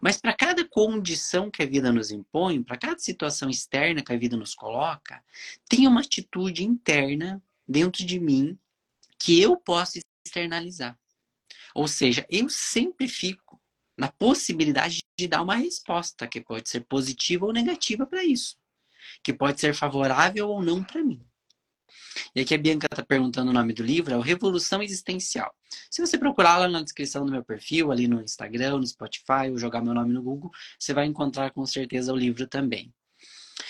Mas 0.00 0.16
para 0.16 0.32
cada 0.32 0.66
condição 0.66 1.50
que 1.50 1.62
a 1.62 1.66
vida 1.66 1.92
nos 1.92 2.10
impõe, 2.10 2.62
para 2.62 2.76
cada 2.76 2.98
situação 2.98 3.50
externa 3.50 4.02
que 4.02 4.12
a 4.12 4.18
vida 4.18 4.36
nos 4.36 4.54
coloca, 4.54 5.22
tem 5.68 5.86
uma 5.86 6.00
atitude 6.00 6.64
interna 6.64 7.42
dentro 7.66 8.04
de 8.04 8.18
mim 8.18 8.58
que 9.18 9.40
eu 9.40 9.56
posso 9.56 9.98
externalizar. 10.24 10.98
Ou 11.78 11.86
seja, 11.86 12.26
eu 12.28 12.48
sempre 12.48 13.06
fico 13.06 13.62
na 13.96 14.10
possibilidade 14.10 15.00
de 15.16 15.28
dar 15.28 15.42
uma 15.42 15.54
resposta 15.54 16.26
que 16.26 16.40
pode 16.40 16.68
ser 16.68 16.80
positiva 16.80 17.46
ou 17.46 17.52
negativa 17.52 18.04
para 18.04 18.24
isso, 18.24 18.56
que 19.22 19.32
pode 19.32 19.60
ser 19.60 19.72
favorável 19.76 20.48
ou 20.48 20.60
não 20.60 20.82
para 20.82 21.04
mim. 21.04 21.24
E 22.34 22.40
aqui 22.40 22.52
a 22.52 22.58
Bianca 22.58 22.88
está 22.90 23.04
perguntando 23.04 23.52
o 23.52 23.54
nome 23.54 23.72
do 23.72 23.84
livro, 23.84 24.12
é 24.12 24.16
o 24.16 24.20
Revolução 24.20 24.82
Existencial. 24.82 25.54
Se 25.88 26.04
você 26.04 26.18
procurar 26.18 26.58
lá 26.58 26.66
na 26.66 26.82
descrição 26.82 27.24
do 27.24 27.30
meu 27.30 27.44
perfil, 27.44 27.92
ali 27.92 28.08
no 28.08 28.20
Instagram, 28.20 28.78
no 28.78 28.86
Spotify, 28.86 29.48
ou 29.48 29.56
jogar 29.56 29.80
meu 29.80 29.94
nome 29.94 30.12
no 30.12 30.20
Google, 30.20 30.50
você 30.76 30.92
vai 30.92 31.06
encontrar 31.06 31.52
com 31.52 31.64
certeza 31.64 32.12
o 32.12 32.16
livro 32.16 32.48
também. 32.48 32.92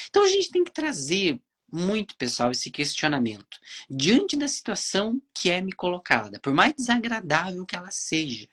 Então 0.09 0.25
a 0.25 0.29
gente 0.29 0.51
tem 0.51 0.65
que 0.65 0.73
trazer 0.73 1.39
muito, 1.71 2.17
pessoal, 2.17 2.51
esse 2.51 2.71
questionamento. 2.71 3.59
Diante 3.89 4.37
da 4.37 4.49
situação 4.49 5.21
que 5.35 5.51
é 5.51 5.61
me 5.61 5.73
colocada, 5.73 6.41
por 6.41 6.53
mais 6.53 6.75
desagradável 6.75 7.67
que 7.67 7.77
ela 7.77 7.91
seja, 7.91 8.49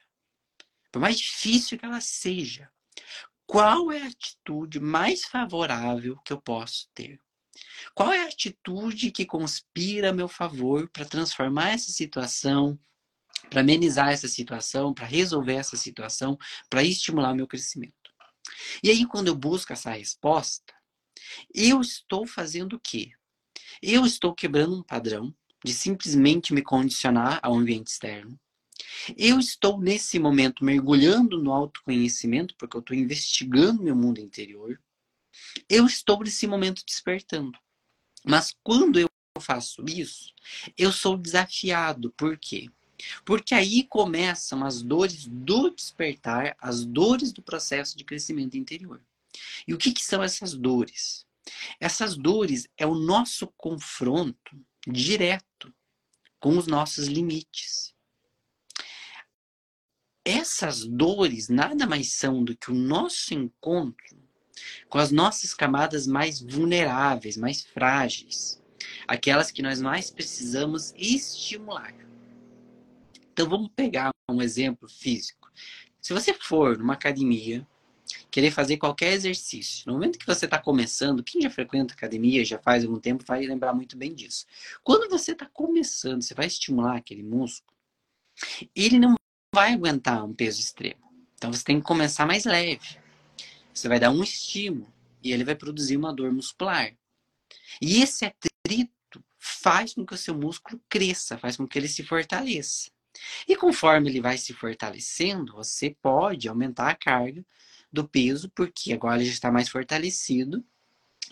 por 0.91 0.99
mais 0.99 1.17
difícil 1.17 1.77
que 1.77 1.85
ela 1.85 2.01
seja, 2.01 2.69
qual 3.45 3.91
é 3.91 4.01
a 4.01 4.07
atitude 4.07 4.79
mais 4.79 5.25
favorável 5.25 6.17
que 6.25 6.33
eu 6.33 6.41
posso 6.41 6.89
ter? 6.93 7.19
Qual 7.93 8.11
é 8.11 8.23
a 8.23 8.27
atitude 8.27 9.11
que 9.11 9.25
conspira 9.25 10.09
a 10.09 10.13
meu 10.13 10.27
favor 10.27 10.89
para 10.89 11.05
transformar 11.05 11.69
essa 11.69 11.91
situação, 11.91 12.77
para 13.49 13.61
amenizar 13.61 14.09
essa 14.09 14.27
situação, 14.27 14.93
para 14.93 15.05
resolver 15.05 15.53
essa 15.53 15.77
situação, 15.77 16.37
para 16.69 16.83
estimular 16.83 17.33
meu 17.33 17.47
crescimento? 17.47 17.93
E 18.83 18.89
aí, 18.89 19.05
quando 19.05 19.27
eu 19.27 19.35
busco 19.35 19.73
essa 19.73 19.91
resposta, 19.91 20.73
eu 21.53 21.81
estou 21.81 22.25
fazendo 22.25 22.73
o 22.73 22.79
quê? 22.79 23.11
Eu 23.81 24.05
estou 24.05 24.33
quebrando 24.33 24.77
um 24.77 24.83
padrão 24.83 25.33
de 25.63 25.73
simplesmente 25.73 26.53
me 26.53 26.61
condicionar 26.61 27.39
ao 27.41 27.55
ambiente 27.55 27.87
externo. 27.87 28.39
Eu 29.17 29.39
estou 29.39 29.79
nesse 29.79 30.19
momento 30.19 30.63
mergulhando 30.63 31.41
no 31.41 31.51
autoconhecimento, 31.51 32.55
porque 32.57 32.75
eu 32.77 32.81
estou 32.81 32.95
investigando 32.95 33.83
meu 33.83 33.95
mundo 33.95 34.19
interior. 34.19 34.79
Eu 35.69 35.85
estou 35.85 36.21
nesse 36.23 36.47
momento 36.47 36.83
despertando. 36.85 37.57
Mas 38.25 38.55
quando 38.63 38.99
eu 38.99 39.09
faço 39.39 39.83
isso, 39.87 40.33
eu 40.77 40.91
sou 40.91 41.17
desafiado. 41.17 42.11
Por 42.11 42.37
quê? 42.37 42.69
Porque 43.23 43.53
aí 43.53 43.83
começam 43.83 44.63
as 44.63 44.81
dores 44.81 45.27
do 45.27 45.69
despertar, 45.69 46.55
as 46.59 46.85
dores 46.85 47.31
do 47.31 47.41
processo 47.41 47.97
de 47.97 48.03
crescimento 48.03 48.57
interior. 48.57 49.01
E 49.67 49.73
o 49.73 49.77
que, 49.77 49.91
que 49.91 50.03
são 50.03 50.23
essas 50.23 50.53
dores? 50.53 51.25
Essas 51.79 52.17
dores 52.17 52.67
é 52.77 52.85
o 52.85 52.95
nosso 52.95 53.47
confronto 53.57 54.57
direto 54.87 55.73
com 56.39 56.57
os 56.57 56.67
nossos 56.67 57.07
limites 57.07 57.95
essas 60.25 60.83
dores 60.83 61.49
nada 61.49 61.85
mais 61.85 62.13
são 62.13 62.43
do 62.43 62.57
que 62.57 62.71
o 62.71 62.73
nosso 62.73 63.35
encontro 63.35 64.25
com 64.89 64.97
as 64.97 65.11
nossas 65.11 65.53
camadas 65.53 66.07
mais 66.07 66.41
vulneráveis, 66.41 67.37
mais 67.37 67.61
frágeis, 67.61 68.59
aquelas 69.07 69.51
que 69.51 69.61
nós 69.61 69.81
mais 69.81 70.09
precisamos 70.09 70.93
estimular. 70.97 71.93
Então 73.31 73.47
vamos 73.47 73.69
pegar 73.75 74.11
um 74.29 74.41
exemplo 74.41 74.89
físico. 74.89 75.51
Se 76.01 76.13
você 76.13 76.33
for 76.33 76.77
numa 76.77 76.93
academia, 76.93 77.67
querer 78.29 78.51
fazer 78.51 78.77
qualquer 78.77 79.13
exercício, 79.13 79.83
no 79.87 79.93
momento 79.93 80.19
que 80.19 80.25
você 80.25 80.45
está 80.45 80.59
começando, 80.59 81.23
quem 81.23 81.41
já 81.41 81.49
frequenta 81.49 81.93
academia, 81.93 82.45
já 82.45 82.59
faz 82.59 82.83
algum 82.83 82.99
tempo, 82.99 83.23
vai 83.25 83.45
lembrar 83.45 83.73
muito 83.73 83.97
bem 83.97 84.13
disso. 84.13 84.45
Quando 84.83 85.09
você 85.09 85.31
está 85.31 85.45
começando, 85.45 86.21
você 86.21 86.33
vai 86.33 86.45
estimular 86.45 86.97
aquele 86.97 87.23
músculo, 87.23 87.75
ele 88.75 88.99
não 88.99 89.15
vai 89.53 89.73
aguentar 89.73 90.23
um 90.23 90.33
peso 90.33 90.59
extremo. 90.59 91.05
Então 91.35 91.51
você 91.51 91.63
tem 91.63 91.79
que 91.79 91.85
começar 91.85 92.25
mais 92.25 92.45
leve. 92.45 92.97
Você 93.73 93.87
vai 93.87 93.99
dar 93.99 94.11
um 94.11 94.23
estímulo 94.23 94.91
e 95.23 95.31
ele 95.31 95.43
vai 95.43 95.55
produzir 95.55 95.97
uma 95.97 96.13
dor 96.13 96.31
muscular. 96.31 96.93
E 97.81 98.01
esse 98.01 98.25
atrito 98.25 99.23
faz 99.37 99.93
com 99.93 100.05
que 100.05 100.13
o 100.13 100.17
seu 100.17 100.35
músculo 100.35 100.81
cresça, 100.89 101.37
faz 101.37 101.57
com 101.57 101.67
que 101.67 101.77
ele 101.77 101.87
se 101.87 102.03
fortaleça. 102.03 102.91
E 103.47 103.55
conforme 103.55 104.09
ele 104.09 104.21
vai 104.21 104.37
se 104.37 104.53
fortalecendo, 104.53 105.53
você 105.53 105.95
pode 106.01 106.47
aumentar 106.47 106.89
a 106.89 106.95
carga 106.95 107.45
do 107.95 108.07
peso, 108.07 108.49
porque 108.49 108.93
agora 108.93 109.17
ele 109.17 109.25
já 109.25 109.31
está 109.31 109.51
mais 109.51 109.69
fortalecido. 109.69 110.63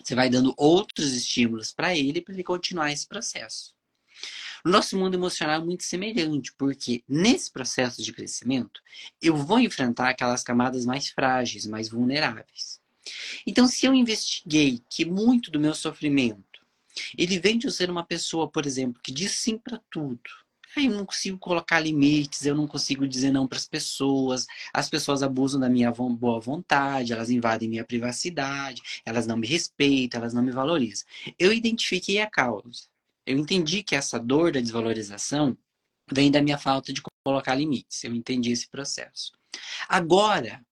Você 0.02 0.14
vai 0.14 0.28
dando 0.28 0.52
outros 0.56 1.12
estímulos 1.12 1.72
para 1.72 1.96
ele 1.96 2.20
para 2.20 2.34
ele 2.34 2.42
continuar 2.42 2.90
esse 2.90 3.06
processo. 3.06 3.72
O 4.64 4.68
nosso 4.68 4.98
mundo 4.98 5.14
emocional 5.14 5.60
é 5.60 5.64
muito 5.64 5.84
semelhante, 5.84 6.52
porque 6.54 7.04
nesse 7.08 7.52
processo 7.52 8.02
de 8.02 8.12
crescimento, 8.12 8.80
eu 9.20 9.36
vou 9.36 9.60
enfrentar 9.60 10.08
aquelas 10.08 10.42
camadas 10.42 10.84
mais 10.84 11.08
frágeis, 11.08 11.66
mais 11.66 11.88
vulneráveis. 11.88 12.80
Então, 13.46 13.68
se 13.68 13.84
eu 13.84 13.94
investiguei 13.94 14.82
que 14.88 15.04
muito 15.04 15.50
do 15.50 15.60
meu 15.60 15.74
sofrimento 15.74 16.54
ele 17.16 17.38
vem 17.38 17.58
de 17.58 17.66
eu 17.66 17.70
ser 17.70 17.90
uma 17.90 18.04
pessoa, 18.04 18.48
por 18.48 18.66
exemplo, 18.66 19.00
que 19.02 19.12
diz 19.12 19.32
sim 19.32 19.58
para 19.58 19.80
tudo. 19.90 20.22
Aí 20.76 20.86
eu 20.86 20.92
não 20.92 21.06
consigo 21.06 21.38
colocar 21.38 21.80
limites, 21.80 22.44
eu 22.44 22.54
não 22.54 22.66
consigo 22.66 23.06
dizer 23.06 23.30
não 23.30 23.46
para 23.46 23.58
as 23.58 23.68
pessoas, 23.68 24.46
as 24.72 24.88
pessoas 24.88 25.22
abusam 25.22 25.60
da 25.60 25.68
minha 25.68 25.92
boa 25.92 26.40
vontade, 26.40 27.12
elas 27.12 27.30
invadem 27.30 27.68
minha 27.68 27.84
privacidade, 27.84 28.82
elas 29.04 29.26
não 29.26 29.36
me 29.36 29.46
respeitam, 29.46 30.20
elas 30.20 30.34
não 30.34 30.42
me 30.42 30.50
valorizam. 30.50 31.06
Eu 31.38 31.52
identifiquei 31.52 32.20
a 32.20 32.28
causa. 32.28 32.88
Eu 33.26 33.38
entendi 33.38 33.82
que 33.82 33.96
essa 33.96 34.18
dor 34.18 34.52
da 34.52 34.60
desvalorização 34.60 35.56
vem 36.12 36.30
da 36.30 36.42
minha 36.42 36.58
falta 36.58 36.92
de 36.92 37.02
colocar 37.24 37.54
limites. 37.54 38.04
Eu 38.04 38.14
entendi 38.14 38.50
esse 38.52 38.68
processo. 38.68 39.32
Agora, 39.88 40.64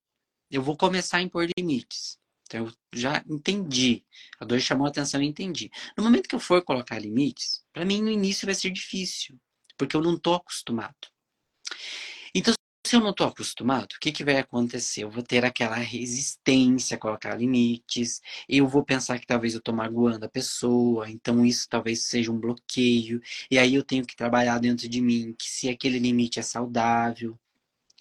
eu 0.50 0.62
vou 0.62 0.76
começar 0.76 1.18
a 1.18 1.22
impor 1.22 1.48
limites. 1.56 2.18
Então, 2.46 2.66
eu 2.66 2.72
já 2.92 3.24
entendi. 3.26 4.04
A 4.38 4.44
dor 4.44 4.60
chamou 4.60 4.86
a 4.86 4.90
atenção 4.90 5.22
e 5.22 5.26
entendi. 5.26 5.70
No 5.96 6.04
momento 6.04 6.28
que 6.28 6.34
eu 6.34 6.40
for 6.40 6.62
colocar 6.62 6.98
limites, 6.98 7.64
para 7.72 7.84
mim 7.84 8.02
no 8.02 8.10
início 8.10 8.44
vai 8.44 8.54
ser 8.54 8.70
difícil, 8.70 9.40
porque 9.76 9.96
eu 9.96 10.02
não 10.02 10.14
estou 10.14 10.34
acostumado. 10.34 10.94
Então, 12.34 12.54
se 12.86 12.96
eu 12.96 13.00
não 13.00 13.10
estou 13.10 13.26
acostumado, 13.26 13.92
o 13.92 14.00
que, 14.00 14.12
que 14.12 14.24
vai 14.24 14.38
acontecer? 14.38 15.04
Eu 15.04 15.10
vou 15.10 15.22
ter 15.22 15.44
aquela 15.44 15.76
resistência 15.76 16.98
colocar 16.98 17.34
limites, 17.36 18.20
eu 18.48 18.66
vou 18.66 18.84
pensar 18.84 19.18
que 19.18 19.26
talvez 19.26 19.54
eu 19.54 19.60
estou 19.60 19.74
magoando 19.74 20.26
a 20.26 20.28
pessoa, 20.28 21.08
então 21.10 21.44
isso 21.46 21.68
talvez 21.68 22.04
seja 22.04 22.32
um 22.32 22.38
bloqueio, 22.38 23.20
e 23.50 23.58
aí 23.58 23.74
eu 23.74 23.84
tenho 23.84 24.04
que 24.04 24.16
trabalhar 24.16 24.58
dentro 24.58 24.88
de 24.88 25.00
mim 25.00 25.34
que 25.38 25.48
se 25.48 25.68
aquele 25.68 25.98
limite 25.98 26.38
é 26.40 26.42
saudável, 26.42 27.38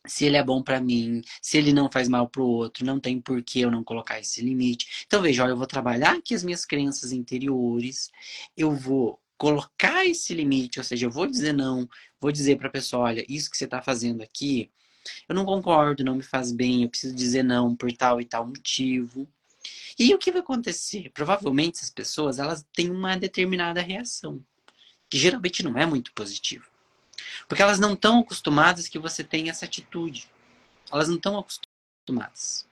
se 0.07 0.25
ele 0.25 0.37
é 0.37 0.43
bom 0.43 0.63
para 0.63 0.81
mim, 0.81 1.21
se 1.41 1.57
ele 1.57 1.71
não 1.73 1.89
faz 1.91 2.07
mal 2.07 2.27
para 2.27 2.41
o 2.41 2.47
outro, 2.47 2.85
não 2.85 2.99
tem 2.99 3.21
por 3.21 3.41
que 3.43 3.61
eu 3.61 3.71
não 3.71 3.83
colocar 3.83 4.19
esse 4.19 4.41
limite. 4.41 5.05
Então 5.05 5.21
veja, 5.21 5.45
eu 5.47 5.57
vou 5.57 5.67
trabalhar 5.67 6.15
aqui 6.15 6.33
as 6.33 6.43
minhas 6.43 6.65
crenças 6.65 7.11
interiores, 7.11 8.09
eu 8.57 8.75
vou 8.75 9.19
colocar 9.41 10.05
esse 10.05 10.35
limite, 10.35 10.77
ou 10.77 10.83
seja, 10.83 11.07
eu 11.07 11.09
vou 11.09 11.25
dizer 11.25 11.51
não, 11.51 11.89
vou 12.19 12.31
dizer 12.31 12.59
para 12.59 12.67
a 12.67 12.71
pessoa, 12.71 13.05
olha, 13.05 13.25
isso 13.27 13.49
que 13.49 13.57
você 13.57 13.65
está 13.65 13.81
fazendo 13.81 14.21
aqui, 14.21 14.71
eu 15.27 15.33
não 15.33 15.45
concordo, 15.45 16.03
não 16.03 16.13
me 16.13 16.21
faz 16.21 16.51
bem, 16.51 16.83
eu 16.83 16.89
preciso 16.89 17.15
dizer 17.15 17.41
não 17.41 17.75
por 17.75 17.91
tal 17.91 18.21
e 18.21 18.25
tal 18.25 18.45
motivo. 18.45 19.27
E 19.97 20.13
o 20.13 20.19
que 20.19 20.31
vai 20.31 20.41
acontecer? 20.41 21.09
Provavelmente 21.09 21.77
essas 21.77 21.89
pessoas, 21.89 22.37
elas 22.37 22.63
têm 22.71 22.91
uma 22.91 23.17
determinada 23.17 23.81
reação, 23.81 24.45
que 25.09 25.17
geralmente 25.17 25.63
não 25.63 25.75
é 25.75 25.87
muito 25.87 26.13
positiva. 26.13 26.67
Porque 27.47 27.63
elas 27.63 27.79
não 27.79 27.93
estão 27.93 28.19
acostumadas 28.19 28.87
que 28.87 28.99
você 28.99 29.23
tenha 29.23 29.49
essa 29.49 29.65
atitude. 29.65 30.29
Elas 30.91 31.07
não 31.07 31.15
estão 31.15 31.39
acostumadas. 31.39 32.67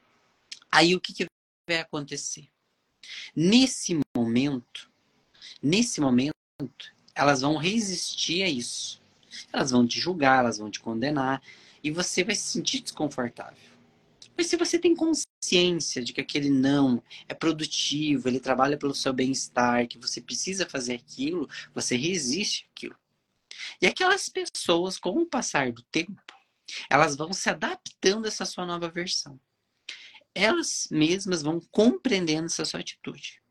Aí 0.71 0.95
o 0.95 1.01
que, 1.01 1.13
que 1.13 1.25
vai 1.67 1.79
acontecer? 1.79 2.47
Nesse 3.35 3.99
momento, 4.15 4.87
nesse 5.63 5.99
momento, 5.99 6.37
elas 7.15 7.41
vão 7.41 7.57
resistir 7.57 8.43
a 8.43 8.49
isso. 8.49 9.01
Elas 9.51 9.71
vão 9.71 9.85
te 9.85 9.99
julgar, 9.99 10.39
elas 10.39 10.57
vão 10.57 10.71
te 10.71 10.79
condenar 10.79 11.41
e 11.83 11.91
você 11.91 12.23
vai 12.23 12.35
se 12.35 12.43
sentir 12.43 12.81
desconfortável. 12.81 13.57
Mas 14.37 14.47
se 14.47 14.55
você 14.55 14.79
tem 14.79 14.95
consciência 14.95 16.01
de 16.01 16.13
que 16.13 16.21
aquele 16.21 16.49
não 16.49 17.03
é 17.27 17.33
produtivo, 17.33 18.27
ele 18.27 18.39
trabalha 18.39 18.77
pelo 18.77 18.95
seu 18.95 19.11
bem-estar, 19.11 19.87
que 19.87 19.97
você 19.97 20.21
precisa 20.21 20.65
fazer 20.65 20.93
aquilo, 20.93 21.49
você 21.73 21.97
resiste 21.97 22.69
aquilo. 22.71 22.95
E 23.81 23.87
aquelas 23.87 24.29
pessoas, 24.29 24.97
com 24.97 25.09
o 25.09 25.25
passar 25.25 25.71
do 25.73 25.81
tempo, 25.83 26.21
elas 26.89 27.15
vão 27.15 27.33
se 27.33 27.49
adaptando 27.49 28.25
a 28.25 28.27
essa 28.29 28.45
sua 28.45 28.65
nova 28.65 28.87
versão. 28.89 29.39
Elas 30.33 30.87
mesmas 30.89 31.41
vão 31.41 31.59
compreendendo 31.71 32.45
essa 32.45 32.63
sua 32.63 32.79
atitude. 32.79 33.41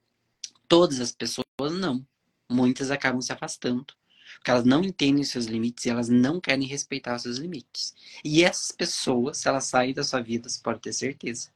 Todas 0.66 1.00
as 1.00 1.12
pessoas 1.12 1.44
não. 1.78 2.06
Muitas 2.48 2.90
acabam 2.90 3.20
se 3.20 3.32
afastando. 3.32 3.86
Porque 4.36 4.50
elas 4.50 4.64
não 4.64 4.82
entendem 4.82 5.24
seus 5.24 5.46
limites 5.46 5.86
e 5.86 5.90
elas 5.90 6.08
não 6.08 6.40
querem 6.40 6.66
respeitar 6.66 7.16
os 7.16 7.22
seus 7.22 7.38
limites. 7.38 7.94
E 8.24 8.44
essas 8.44 8.70
pessoas, 8.70 9.38
se 9.38 9.48
elas 9.48 9.64
saírem 9.64 9.94
da 9.94 10.04
sua 10.04 10.20
vida, 10.20 10.48
você 10.48 10.60
pode 10.62 10.80
ter 10.80 10.92
certeza 10.92 11.50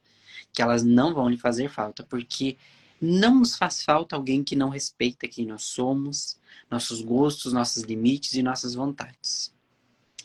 que 0.51 0.61
elas 0.61 0.83
não 0.83 1.13
vão 1.13 1.29
lhe 1.29 1.37
fazer 1.37 1.69
falta, 1.69 2.03
porque 2.03 2.57
não 2.99 3.39
nos 3.39 3.55
faz 3.55 3.83
falta 3.83 4.15
alguém 4.15 4.43
que 4.43 4.55
não 4.55 4.69
respeita 4.69 5.27
quem 5.27 5.45
nós 5.45 5.63
somos, 5.63 6.37
nossos 6.69 7.01
gostos, 7.01 7.53
nossos 7.53 7.83
limites 7.83 8.33
e 8.33 8.43
nossas 8.43 8.75
vontades. 8.75 9.53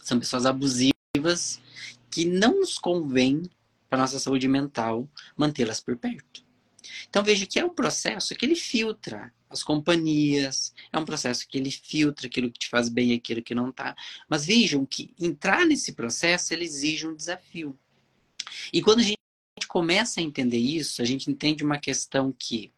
São 0.02 0.18
pessoas 0.18 0.46
abusivas 0.46 1.60
que 2.10 2.24
não 2.24 2.60
nos 2.60 2.78
convém 2.78 3.42
para 3.88 3.98
nossa 3.98 4.18
saúde 4.18 4.48
mental 4.48 5.08
mantê-las 5.36 5.80
por 5.80 5.96
perto. 5.96 6.47
Então 7.08 7.22
veja 7.22 7.46
que 7.46 7.58
é 7.58 7.64
um 7.64 7.74
processo 7.74 8.34
que 8.34 8.44
ele 8.44 8.54
filtra 8.54 9.32
as 9.50 9.62
companhias, 9.62 10.74
é 10.92 10.98
um 10.98 11.04
processo 11.04 11.46
que 11.48 11.56
ele 11.58 11.70
filtra 11.70 12.26
aquilo 12.26 12.50
que 12.50 12.58
te 12.58 12.68
faz 12.68 12.88
bem 12.88 13.12
e 13.12 13.14
aquilo 13.14 13.42
que 13.42 13.54
não 13.54 13.72
tá. 13.72 13.96
Mas 14.28 14.44
vejam 14.44 14.84
que 14.84 15.14
entrar 15.18 15.64
nesse 15.64 15.92
processo 15.92 16.52
ele 16.52 16.64
exige 16.64 17.06
um 17.06 17.14
desafio. 17.14 17.78
E 18.72 18.82
quando 18.82 19.00
a 19.00 19.02
gente 19.02 19.18
começa 19.66 20.20
a 20.20 20.22
entender 20.22 20.58
isso, 20.58 21.02
a 21.02 21.04
gente 21.04 21.30
entende 21.30 21.64
uma 21.64 21.78
questão 21.78 22.32
que 22.32 22.72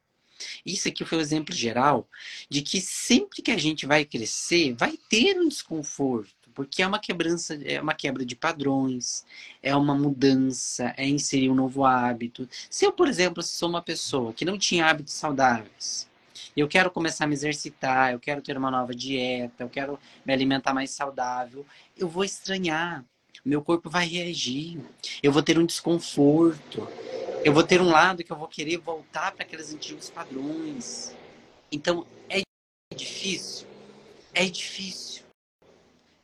isso 0.64 0.88
aqui 0.88 1.04
foi 1.04 1.18
um 1.18 1.20
exemplo 1.20 1.54
geral 1.54 2.08
de 2.48 2.62
que 2.62 2.80
sempre 2.80 3.42
que 3.42 3.50
a 3.50 3.58
gente 3.58 3.86
vai 3.86 4.04
crescer, 4.04 4.74
vai 4.74 4.96
ter 5.08 5.38
um 5.38 5.48
desconforto, 5.48 6.39
porque 6.60 6.82
é 6.82 6.86
uma 6.86 6.98
quebrança, 6.98 7.58
é 7.64 7.80
uma 7.80 7.94
quebra 7.94 8.22
de 8.22 8.36
padrões, 8.36 9.24
é 9.62 9.74
uma 9.74 9.94
mudança, 9.94 10.92
é 10.94 11.08
inserir 11.08 11.48
um 11.48 11.54
novo 11.54 11.86
hábito. 11.86 12.46
Se 12.68 12.84
eu, 12.84 12.92
por 12.92 13.08
exemplo, 13.08 13.42
sou 13.42 13.66
uma 13.66 13.80
pessoa 13.80 14.34
que 14.34 14.44
não 14.44 14.58
tinha 14.58 14.84
hábitos 14.84 15.14
saudáveis, 15.14 16.06
eu 16.54 16.68
quero 16.68 16.90
começar 16.90 17.24
a 17.24 17.26
me 17.26 17.32
exercitar, 17.32 18.12
eu 18.12 18.20
quero 18.20 18.42
ter 18.42 18.58
uma 18.58 18.70
nova 18.70 18.94
dieta, 18.94 19.64
eu 19.64 19.70
quero 19.70 19.98
me 20.22 20.34
alimentar 20.34 20.74
mais 20.74 20.90
saudável, 20.90 21.64
eu 21.96 22.06
vou 22.06 22.24
estranhar. 22.24 23.02
Meu 23.42 23.62
corpo 23.62 23.88
vai 23.88 24.06
reagir, 24.06 24.78
eu 25.22 25.32
vou 25.32 25.42
ter 25.42 25.58
um 25.58 25.64
desconforto, 25.64 26.86
eu 27.42 27.54
vou 27.54 27.62
ter 27.62 27.80
um 27.80 27.88
lado 27.88 28.22
que 28.22 28.30
eu 28.30 28.36
vou 28.36 28.48
querer 28.48 28.76
voltar 28.76 29.32
para 29.32 29.44
aqueles 29.46 29.72
antigos 29.72 30.10
padrões. 30.10 31.16
Então 31.72 32.06
é 32.28 32.42
difícil, 32.94 33.66
é 34.34 34.44
difícil, 34.44 35.22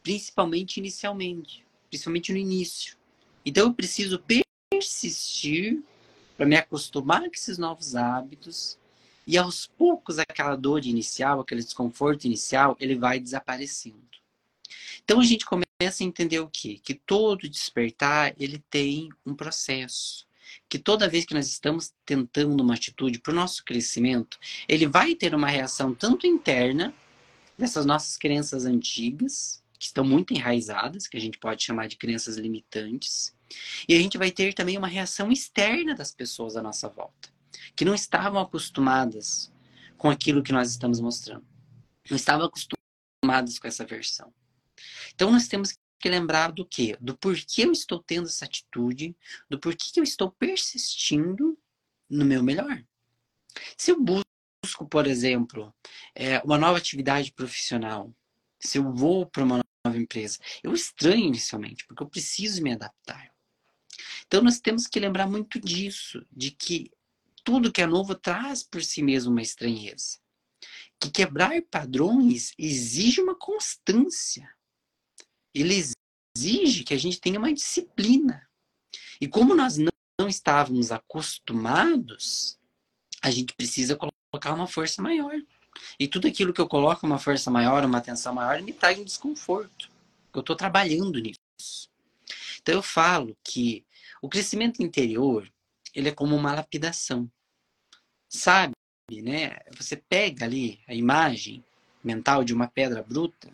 principalmente 0.07 0.77
inicialmente, 0.77 1.67
principalmente 1.89 2.31
no 2.31 2.39
início. 2.39 2.97
Então 3.45 3.67
eu 3.67 3.75
preciso 3.75 4.23
persistir 4.71 5.83
para 6.37 6.47
me 6.47 6.55
acostumar 6.55 7.23
com 7.23 7.35
esses 7.35 7.59
novos 7.59 7.97
hábitos 7.97 8.79
e 9.27 9.37
aos 9.37 9.67
poucos 9.67 10.21
aquela 10.21 10.55
dor 10.55 10.87
inicial, 10.87 11.41
aquele 11.41 11.61
desconforto 11.61 12.25
inicial, 12.25 12.77
ele 12.79 12.95
vai 12.95 13.19
desaparecendo. 13.19 13.99
Então 15.05 15.19
a 15.19 15.25
gente 15.25 15.45
começa 15.45 16.05
a 16.05 16.07
entender 16.07 16.39
o 16.39 16.49
quê? 16.49 16.79
Que 16.81 16.95
todo 16.95 17.49
despertar, 17.49 18.33
ele 18.39 18.63
tem 18.71 19.09
um 19.27 19.35
processo. 19.35 20.25
Que 20.69 20.79
toda 20.79 21.09
vez 21.09 21.25
que 21.25 21.35
nós 21.35 21.49
estamos 21.49 21.93
tentando 22.05 22.61
uma 22.61 22.75
atitude 22.75 23.19
para 23.19 23.33
o 23.33 23.35
nosso 23.35 23.65
crescimento, 23.65 24.39
ele 24.69 24.87
vai 24.87 25.17
ter 25.17 25.35
uma 25.35 25.49
reação 25.49 25.93
tanto 25.93 26.29
interna, 26.29 26.95
dessas 27.59 27.85
nossas 27.85 28.17
crenças 28.17 28.67
antigas, 28.67 29.65
que 29.79 29.87
estão 29.87 30.05
muito 30.05 30.33
enraizadas, 30.33 31.07
que 31.07 31.17
a 31.17 31.21
gente 31.21 31.39
pode 31.39 31.63
chamar 31.63 31.89
de 31.89 31.97
crenças 31.97 32.37
limitantes, 32.37 33.37
e 33.89 33.95
a 33.95 33.99
gente 33.99 34.19
vai 34.19 34.31
ter 34.31 34.53
também 34.55 34.77
uma 34.77 34.89
reação 34.89 35.31
externa 35.31 35.95
das 35.95 36.13
pessoas 36.13 36.57
à 36.57 36.63
nossa 36.63 36.89
volta, 36.89 37.29
que 37.75 37.85
não 37.85 37.95
estavam 37.95 38.41
acostumadas 38.41 39.53
com 39.97 40.11
aquilo 40.11 40.43
que 40.43 40.53
nós 40.53 40.71
estamos 40.71 41.01
mostrando. 41.01 41.47
Não 42.11 42.17
estavam 42.17 42.47
acostumadas 42.47 43.59
com 43.59 43.67
essa 43.67 43.85
versão. 43.85 44.33
Então 45.15 45.31
nós 45.31 45.49
temos 45.49 45.73
que 45.99 46.09
lembrar 46.09 46.53
do 46.53 46.65
quê? 46.65 46.97
Do 47.01 47.17
porquê 47.17 47.65
eu 47.65 47.73
estou 47.73 48.03
tendo 48.03 48.27
essa 48.27 48.45
atitude, 48.45 49.17
do 49.49 49.59
porquê 49.59 49.99
eu 49.99 50.05
estou 50.05 50.31
persistindo 50.31 51.59
no 52.09 52.25
meu 52.25 52.43
melhor. 52.43 52.85
Se 53.77 53.91
eu 53.91 54.01
busco, 54.01 54.87
por 54.89 55.07
exemplo, 55.07 55.75
é, 56.15 56.39
uma 56.41 56.59
nova 56.59 56.79
atividade 56.79 57.33
profissional, 57.33 58.15
se 58.61 58.79
eu 58.79 58.93
vou 58.93 59.27
para 59.27 59.45
uma 59.45 59.66
nova 59.87 59.99
empresa, 59.99 60.39
eu 60.63 60.75
estranho 60.75 61.27
inicialmente, 61.27 61.87
porque 61.87 62.03
eu 62.03 62.09
preciso 62.09 62.63
me 62.63 62.73
adaptar. 62.73 63.33
Então 64.27 64.43
nós 64.43 64.61
temos 64.61 64.87
que 64.87 65.01
lembrar 65.01 65.27
muito 65.27 65.61
disso, 65.61 66.25
de 66.31 66.51
que 66.51 66.91
tudo 67.45 67.73
que 67.73 67.81
é 67.81 67.87
novo 67.87 68.15
traz 68.15 68.63
por 68.63 68.83
si 68.83 69.03
mesmo 69.03 69.33
uma 69.33 69.43
estranheza. 69.43 70.19
Que 71.01 71.11
quebrar 71.11 71.61
padrões 71.71 72.53
exige 72.59 73.21
uma 73.21 73.35
constância 73.35 74.49
ele 75.61 75.83
exige 76.37 76.85
que 76.85 76.93
a 76.93 76.99
gente 76.99 77.21
tenha 77.21 77.39
uma 77.39 77.53
disciplina. 77.53 78.47
E 79.21 79.27
como 79.27 79.55
nós 79.55 79.79
não, 79.79 80.29
estávamos 80.29 80.93
acostumados, 80.93 82.59
a 83.23 83.31
gente 83.31 83.55
precisa 83.55 83.97
colocar 83.97 84.55
uma 84.55 84.67
força 84.67 85.01
maior. 85.01 85.35
E 85.99 86.07
tudo 86.09 86.29
aquilo 86.29 86.53
que 86.53 86.61
eu 86.61 86.69
coloco 86.69 87.07
uma 87.07 87.19
força 87.19 87.51
maior, 87.51 87.85
uma 87.85 87.99
atenção 87.99 88.35
maior, 88.35 88.61
me 88.63 88.73
traz 88.73 88.99
um 88.99 89.05
desconforto. 89.05 89.91
Eu 90.33 90.41
estou 90.41 90.55
trabalhando 90.55 91.19
nisso. 91.19 91.91
Então 92.61 92.75
eu 92.75 92.83
falo 92.83 93.37
que 93.43 93.85
o 94.21 94.29
crescimento 94.29 94.83
interior, 94.83 95.51
ele 95.95 96.09
é 96.09 96.13
como 96.13 96.35
uma 96.35 96.55
lapidação. 96.55 97.31
Sabe, 98.29 98.73
né? 99.11 99.57
Você 99.77 99.97
pega 99.97 100.45
ali 100.45 100.81
a 100.87 100.95
imagem 100.95 101.65
mental 102.03 102.45
de 102.45 102.53
uma 102.53 102.69
pedra 102.69 103.03
bruta 103.03 103.51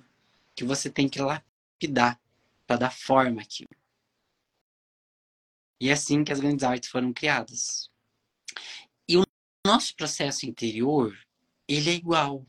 que 0.54 0.64
você 0.64 0.90
tem 0.90 1.08
que 1.08 1.20
lapidar 1.20 2.20
para 2.66 2.76
dar 2.76 2.90
forma 2.90 3.42
àquilo. 3.42 3.70
E 5.80 5.88
é 5.88 5.92
assim 5.92 6.22
que 6.22 6.32
as 6.32 6.40
grandes 6.40 6.64
artes 6.64 6.88
foram 6.88 7.12
criadas. 7.12 7.90
E 9.08 9.16
o 9.16 9.24
nosso 9.66 9.94
processo 9.96 10.46
interior, 10.46 11.18
ele 11.74 11.90
é 11.90 11.94
igual. 11.94 12.46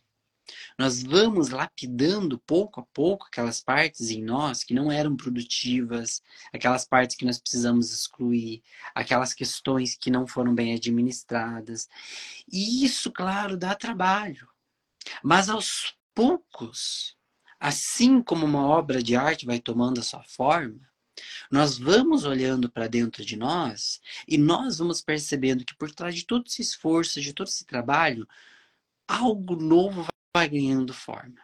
Nós 0.78 1.02
vamos 1.02 1.50
lapidando 1.50 2.38
pouco 2.40 2.82
a 2.82 2.86
pouco 2.94 3.28
aquelas 3.28 3.62
partes 3.62 4.10
em 4.10 4.22
nós 4.22 4.64
que 4.64 4.74
não 4.74 4.92
eram 4.92 5.16
produtivas, 5.16 6.22
aquelas 6.54 6.86
partes 6.86 7.16
que 7.16 7.26
nós 7.26 7.40
precisamos 7.40 7.92
excluir, 7.92 8.62
aquelas 8.94 9.34
questões 9.34 9.96
que 9.96 10.12
não 10.12 10.28
foram 10.28 10.54
bem 10.54 10.74
administradas. 10.74 11.88
E 12.52 12.84
isso, 12.84 13.12
claro, 13.12 13.58
dá 13.58 13.74
trabalho. 13.74 14.48
Mas 15.24 15.50
aos 15.50 15.96
poucos, 16.14 17.16
assim 17.60 18.22
como 18.22 18.46
uma 18.46 18.66
obra 18.68 19.02
de 19.02 19.16
arte 19.16 19.46
vai 19.46 19.60
tomando 19.60 20.00
a 20.00 20.04
sua 20.04 20.24
forma, 20.24 20.82
nós 21.52 21.78
vamos 21.78 22.26
olhando 22.26 22.70
para 22.70 22.88
dentro 22.88 23.24
de 23.24 23.38
nós 23.38 24.02
e 24.28 24.38
nós 24.38 24.80
vamos 24.80 25.02
percebendo 25.02 25.64
que 25.64 25.76
por 25.76 25.92
trás 25.92 26.16
de 26.16 26.26
todo 26.26 26.46
esse 26.48 26.62
esforço, 26.62 27.22
de 27.22 27.34
todo 27.34 27.48
esse 27.48 27.66
trabalho, 27.66 28.28
algo 29.08 29.56
novo 29.56 30.06
vai 30.36 30.50
ganhando 30.50 30.94
forma. 30.94 31.42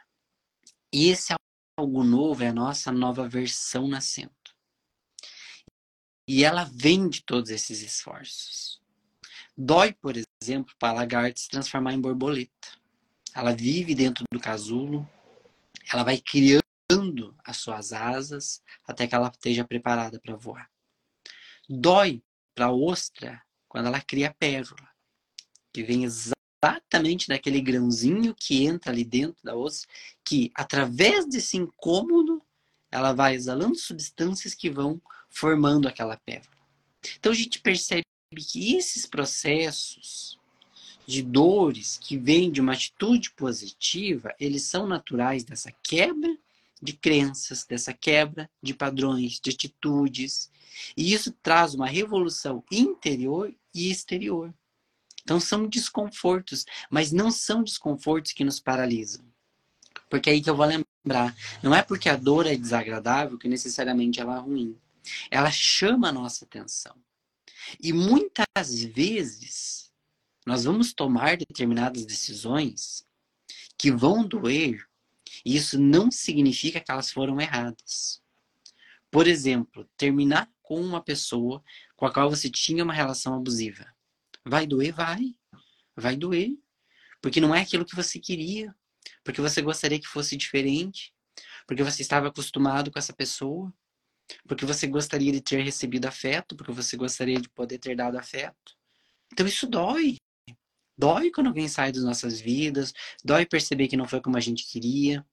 E 0.94 1.10
esse 1.10 1.34
algo 1.78 2.04
novo 2.04 2.44
é 2.44 2.48
a 2.48 2.54
nossa 2.54 2.92
nova 2.92 3.28
versão 3.28 3.88
nascendo. 3.88 4.34
E 6.28 6.44
ela 6.44 6.64
vem 6.64 7.10
de 7.10 7.24
todos 7.24 7.50
esses 7.50 7.82
esforços. 7.82 8.82
Dói, 9.58 9.94
por 9.94 10.16
exemplo, 10.42 10.74
para 10.80 10.90
a 10.90 11.02
lagarta 11.02 11.40
se 11.40 11.50
transformar 11.50 11.94
em 11.94 12.02
borboleta. 12.02 12.78
Ela 13.36 13.56
vive 13.56 13.94
dentro 13.94 14.24
do 14.32 14.40
casulo, 14.40 15.08
ela 15.92 16.04
vai 16.04 16.20
criando 16.20 16.64
as 17.44 17.58
suas 17.58 17.94
asas 17.94 18.62
até 18.88 19.08
que 19.08 19.16
ela 19.16 19.30
esteja 19.30 19.66
preparada 19.66 20.20
para 20.20 20.36
voar. 20.36 20.70
Dói 21.68 22.24
para 22.56 22.68
a 22.68 22.72
ostra 22.72 23.42
quando 23.68 23.88
ela 23.88 24.02
cria 24.02 24.30
a 24.30 24.34
pérola, 24.34 24.90
que 25.74 25.84
vem 25.84 26.04
exatamente 26.04 26.39
daquele 27.28 27.62
grãozinho 27.62 28.36
que 28.36 28.66
entra 28.66 28.92
ali 28.92 29.04
dentro 29.04 29.42
da 29.44 29.56
ostra, 29.56 29.90
que 30.24 30.52
através 30.54 31.26
desse 31.26 31.58
incômodo 31.58 32.42
ela 32.92 33.14
vai 33.14 33.36
exalando 33.36 33.76
substâncias 33.76 34.54
que 34.54 34.70
vão 34.70 35.02
formando 35.30 35.88
aquela 35.88 36.18
pérola. 36.18 36.50
Então 37.18 37.32
a 37.32 37.36
gente 37.36 37.60
percebe 37.60 38.04
que 38.36 38.76
esses 38.76 39.06
processos 39.06 40.38
de 41.06 41.24
dores 41.24 41.98
que 41.98 42.18
vêm 42.18 42.52
de 42.52 42.62
uma 42.62 42.74
atitude 42.74 43.32
positiva, 43.32 44.34
eles 44.40 44.64
são 44.64 44.86
naturais 44.86 45.44
dessa 45.44 45.72
quebra 45.84 46.38
de 46.82 46.94
crenças, 46.94 47.66
dessa 47.66 47.94
quebra 47.94 48.50
de 48.62 48.74
padrões, 48.74 49.40
de 49.40 49.50
atitudes. 49.50 50.52
E 50.96 51.12
isso 51.12 51.32
traz 51.42 51.74
uma 51.74 51.88
revolução 51.88 52.64
interior 52.72 53.54
e 53.74 53.90
exterior. 53.90 54.54
Então 55.22 55.40
são 55.40 55.68
desconfortos, 55.68 56.66
mas 56.90 57.12
não 57.12 57.32
são 57.32 57.64
desconfortos 57.64 58.32
que 58.32 58.44
nos 58.44 58.60
paralisam. 58.60 59.26
Porque 60.10 60.30
é 60.30 60.34
aí 60.34 60.42
que 60.42 60.50
eu 60.50 60.56
vou 60.56 60.66
lembrar, 60.66 61.36
não 61.62 61.74
é 61.74 61.84
porque 61.84 62.10
a 62.10 62.16
dor 62.16 62.46
é 62.46 62.56
desagradável 62.56 63.38
que 63.38 63.48
necessariamente 63.48 64.20
ela 64.20 64.38
é 64.38 64.40
ruim. 64.40 64.78
Ela 65.30 65.52
chama 65.52 66.10
a 66.10 66.12
nossa 66.12 66.46
atenção. 66.46 66.96
E 67.80 67.94
muitas 67.94 68.84
vezes 68.84 69.92
nós 70.46 70.64
vamos 70.64 70.94
tomar 70.94 71.38
determinadas 71.38 72.06
decisões 72.06 73.06
que 73.78 73.92
vão 73.92 74.28
doer, 74.28 74.88
e 75.46 75.56
isso 75.56 75.80
não 75.80 76.12
significa 76.12 76.80
que 76.80 76.92
elas 76.92 77.12
foram 77.12 77.40
erradas. 77.40 78.22
Por 79.12 79.28
exemplo, 79.28 79.88
terminar 79.96 80.50
com 80.62 80.82
uma 80.82 81.02
pessoa 81.02 81.64
com 81.96 82.06
a 82.06 82.14
qual 82.14 82.30
você 82.30 82.50
tinha 82.50 82.84
uma 82.84 82.94
relação 82.94 83.36
abusiva. 83.36 83.88
Vai 84.50 84.66
doer? 84.66 84.92
Vai. 84.92 85.36
Vai 85.96 86.16
doer. 86.16 86.58
Porque 87.22 87.40
não 87.40 87.54
é 87.54 87.62
aquilo 87.62 87.86
que 87.86 87.96
você 87.96 88.20
queria. 88.20 88.76
Porque 89.24 89.42
você 89.42 89.62
gostaria 89.62 90.00
que 90.00 90.08
fosse 90.08 90.36
diferente. 90.36 91.14
Porque 91.68 91.84
você 91.84 92.02
estava 92.02 92.28
acostumado 92.28 92.92
com 92.92 92.98
essa 92.98 93.14
pessoa. 93.14 93.72
Porque 94.48 94.66
você 94.66 94.88
gostaria 94.88 95.32
de 95.32 95.42
ter 95.42 95.62
recebido 95.62 96.08
afeto. 96.08 96.56
Porque 96.56 96.72
você 96.72 96.98
gostaria 96.98 97.40
de 97.40 97.48
poder 97.50 97.78
ter 97.78 97.96
dado 97.96 98.18
afeto. 98.18 98.76
Então 99.32 99.46
isso 99.46 99.68
dói. 99.68 100.16
Dói 100.98 101.30
quando 101.32 101.48
alguém 101.48 101.68
sai 101.68 101.92
das 101.92 102.04
nossas 102.04 102.42
vidas. 102.42 102.92
Dói 103.24 103.46
perceber 103.46 103.88
que 103.88 103.96
não 103.96 104.08
foi 104.08 104.20
como 104.20 104.36
a 104.36 104.42
gente 104.42 104.66
queria. 104.66 105.24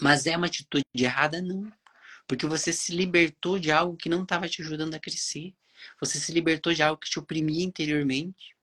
Mas 0.00 0.26
é 0.26 0.36
uma 0.36 0.46
atitude 0.46 0.84
errada? 0.94 1.42
Não. 1.42 1.70
Porque 2.28 2.46
você 2.46 2.72
se 2.72 2.94
libertou 2.94 3.58
de 3.58 3.72
algo 3.72 3.96
que 3.96 4.08
não 4.08 4.22
estava 4.22 4.48
te 4.48 4.62
ajudando 4.62 4.94
a 4.94 5.00
crescer. 5.00 5.54
Você 6.00 6.18
se 6.18 6.32
libertou 6.32 6.72
de 6.72 6.82
algo 6.82 7.00
que 7.00 7.10
te 7.10 7.18
oprimia 7.18 7.64
interiormente. 7.64 8.54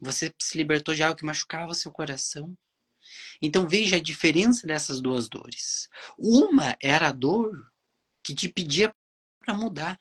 Você 0.00 0.34
se 0.38 0.56
libertou 0.56 0.94
de 0.94 1.02
algo 1.02 1.16
que 1.16 1.24
machucava 1.24 1.74
seu 1.74 1.92
coração. 1.92 2.56
Então 3.42 3.68
veja 3.68 3.96
a 3.96 4.02
diferença 4.02 4.66
dessas 4.66 5.00
duas 5.00 5.28
dores. 5.28 5.88
Uma 6.18 6.76
era 6.80 7.08
a 7.08 7.12
dor 7.12 7.70
que 8.22 8.34
te 8.34 8.48
pedia 8.48 8.94
para 9.40 9.54
mudar. 9.54 10.00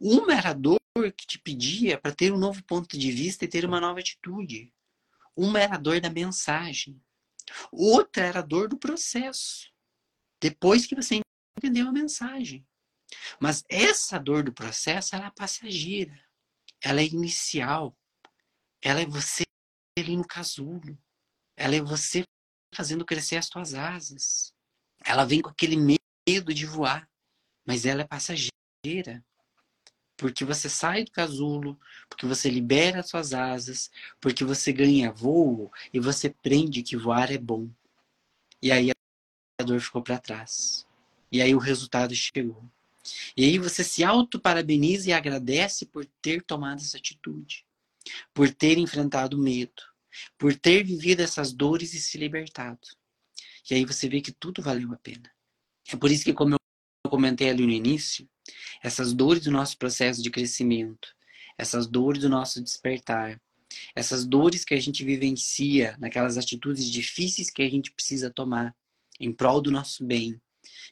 Uma 0.00 0.34
era 0.34 0.50
a 0.50 0.54
dor 0.54 0.78
que 1.16 1.26
te 1.26 1.38
pedia 1.38 1.98
para 1.98 2.14
ter 2.14 2.32
um 2.32 2.38
novo 2.38 2.62
ponto 2.64 2.98
de 2.98 3.10
vista 3.10 3.44
e 3.44 3.48
ter 3.48 3.64
uma 3.64 3.80
nova 3.80 4.00
atitude. 4.00 4.72
Uma 5.36 5.60
era 5.60 5.76
a 5.76 5.78
dor 5.78 6.00
da 6.00 6.10
mensagem. 6.10 7.00
Outra 7.70 8.24
era 8.24 8.38
a 8.40 8.42
dor 8.42 8.68
do 8.68 8.76
processo. 8.76 9.70
Depois 10.40 10.86
que 10.86 10.94
você 10.94 11.20
entendeu 11.56 11.88
a 11.88 11.92
mensagem. 11.92 12.66
Mas 13.40 13.64
essa 13.68 14.18
dor 14.18 14.42
do 14.42 14.52
processo, 14.52 15.14
ela 15.14 15.26
é 15.26 15.30
passageira. 15.30 16.18
Ela 16.80 17.00
é 17.00 17.06
inicial. 17.06 17.96
Ela 18.80 19.00
é 19.00 19.06
você 19.06 19.44
ali 19.98 20.16
no 20.16 20.26
casulo. 20.26 20.98
Ela 21.56 21.76
é 21.76 21.80
você 21.80 22.24
fazendo 22.74 23.04
crescer 23.04 23.36
as 23.36 23.48
tuas 23.48 23.74
asas. 23.74 24.52
Ela 25.04 25.24
vem 25.24 25.40
com 25.40 25.50
aquele 25.50 25.76
medo 25.76 26.54
de 26.54 26.66
voar, 26.66 27.08
mas 27.66 27.84
ela 27.84 28.02
é 28.02 28.06
passageira. 28.06 29.24
Porque 30.16 30.44
você 30.44 30.68
sai 30.68 31.04
do 31.04 31.10
casulo, 31.10 31.78
porque 32.08 32.26
você 32.26 32.48
libera 32.48 33.00
as 33.00 33.08
suas 33.08 33.32
asas, 33.32 33.90
porque 34.20 34.44
você 34.44 34.72
ganha 34.72 35.10
voo 35.10 35.72
e 35.92 35.98
você 35.98 36.30
prende 36.30 36.82
que 36.82 36.96
voar 36.96 37.30
é 37.32 37.38
bom. 37.38 37.68
E 38.60 38.70
aí 38.70 38.90
a 39.60 39.64
dor 39.64 39.80
ficou 39.80 40.02
para 40.02 40.18
trás. 40.18 40.86
E 41.30 41.42
aí 41.42 41.54
o 41.54 41.58
resultado 41.58 42.14
chegou. 42.14 42.62
E 43.36 43.44
aí 43.44 43.58
você 43.58 43.82
se 43.82 44.04
auto-parabeniza 44.04 45.10
e 45.10 45.12
agradece 45.12 45.86
por 45.86 46.06
ter 46.20 46.42
tomado 46.42 46.80
essa 46.80 46.96
atitude, 46.96 47.64
por 48.32 48.52
ter 48.52 48.78
enfrentado 48.78 49.36
o 49.36 49.40
medo, 49.40 49.82
por 50.38 50.54
ter 50.54 50.84
vivido 50.84 51.20
essas 51.20 51.52
dores 51.52 51.94
e 51.94 52.00
se 52.00 52.18
libertado. 52.18 52.80
E 53.70 53.74
aí 53.74 53.84
você 53.84 54.08
vê 54.08 54.20
que 54.20 54.32
tudo 54.32 54.62
valeu 54.62 54.92
a 54.92 54.96
pena. 54.96 55.30
É 55.92 55.96
por 55.96 56.10
isso 56.10 56.24
que, 56.24 56.32
como 56.32 56.54
eu 56.54 57.10
comentei 57.10 57.50
ali 57.50 57.64
no 57.64 57.72
início, 57.72 58.28
essas 58.82 59.12
dores 59.12 59.44
do 59.44 59.50
nosso 59.50 59.76
processo 59.78 60.22
de 60.22 60.30
crescimento, 60.30 61.14
essas 61.56 61.86
dores 61.86 62.22
do 62.22 62.28
nosso 62.28 62.62
despertar, 62.62 63.40
essas 63.94 64.26
dores 64.26 64.64
que 64.64 64.74
a 64.74 64.80
gente 64.80 65.04
vivencia 65.04 65.96
naquelas 65.98 66.36
atitudes 66.36 66.90
difíceis 66.90 67.50
que 67.50 67.62
a 67.62 67.70
gente 67.70 67.90
precisa 67.92 68.30
tomar 68.30 68.74
em 69.18 69.32
prol 69.32 69.60
do 69.60 69.70
nosso 69.70 70.04
bem, 70.04 70.40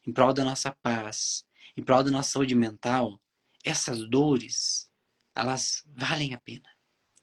em 0.07 0.13
prol 0.13 0.33
da 0.33 0.45
nossa 0.45 0.75
paz, 0.83 1.45
em 1.77 1.83
prol 1.83 2.03
da 2.03 2.11
nossa 2.11 2.33
saúde 2.33 2.55
mental, 2.55 3.21
essas 3.65 4.09
dores, 4.09 4.91
elas 5.35 5.85
valem 5.87 6.35
a 6.35 6.41
pena. 6.41 6.69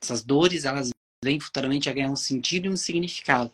Essas 0.01 0.23
dores, 0.23 0.65
elas 0.65 0.89
vêm 1.23 1.39
futuramente 1.39 1.89
a 1.89 1.93
ganhar 1.93 2.09
um 2.09 2.15
sentido 2.15 2.65
e 2.65 2.69
um 2.69 2.77
significado. 2.77 3.53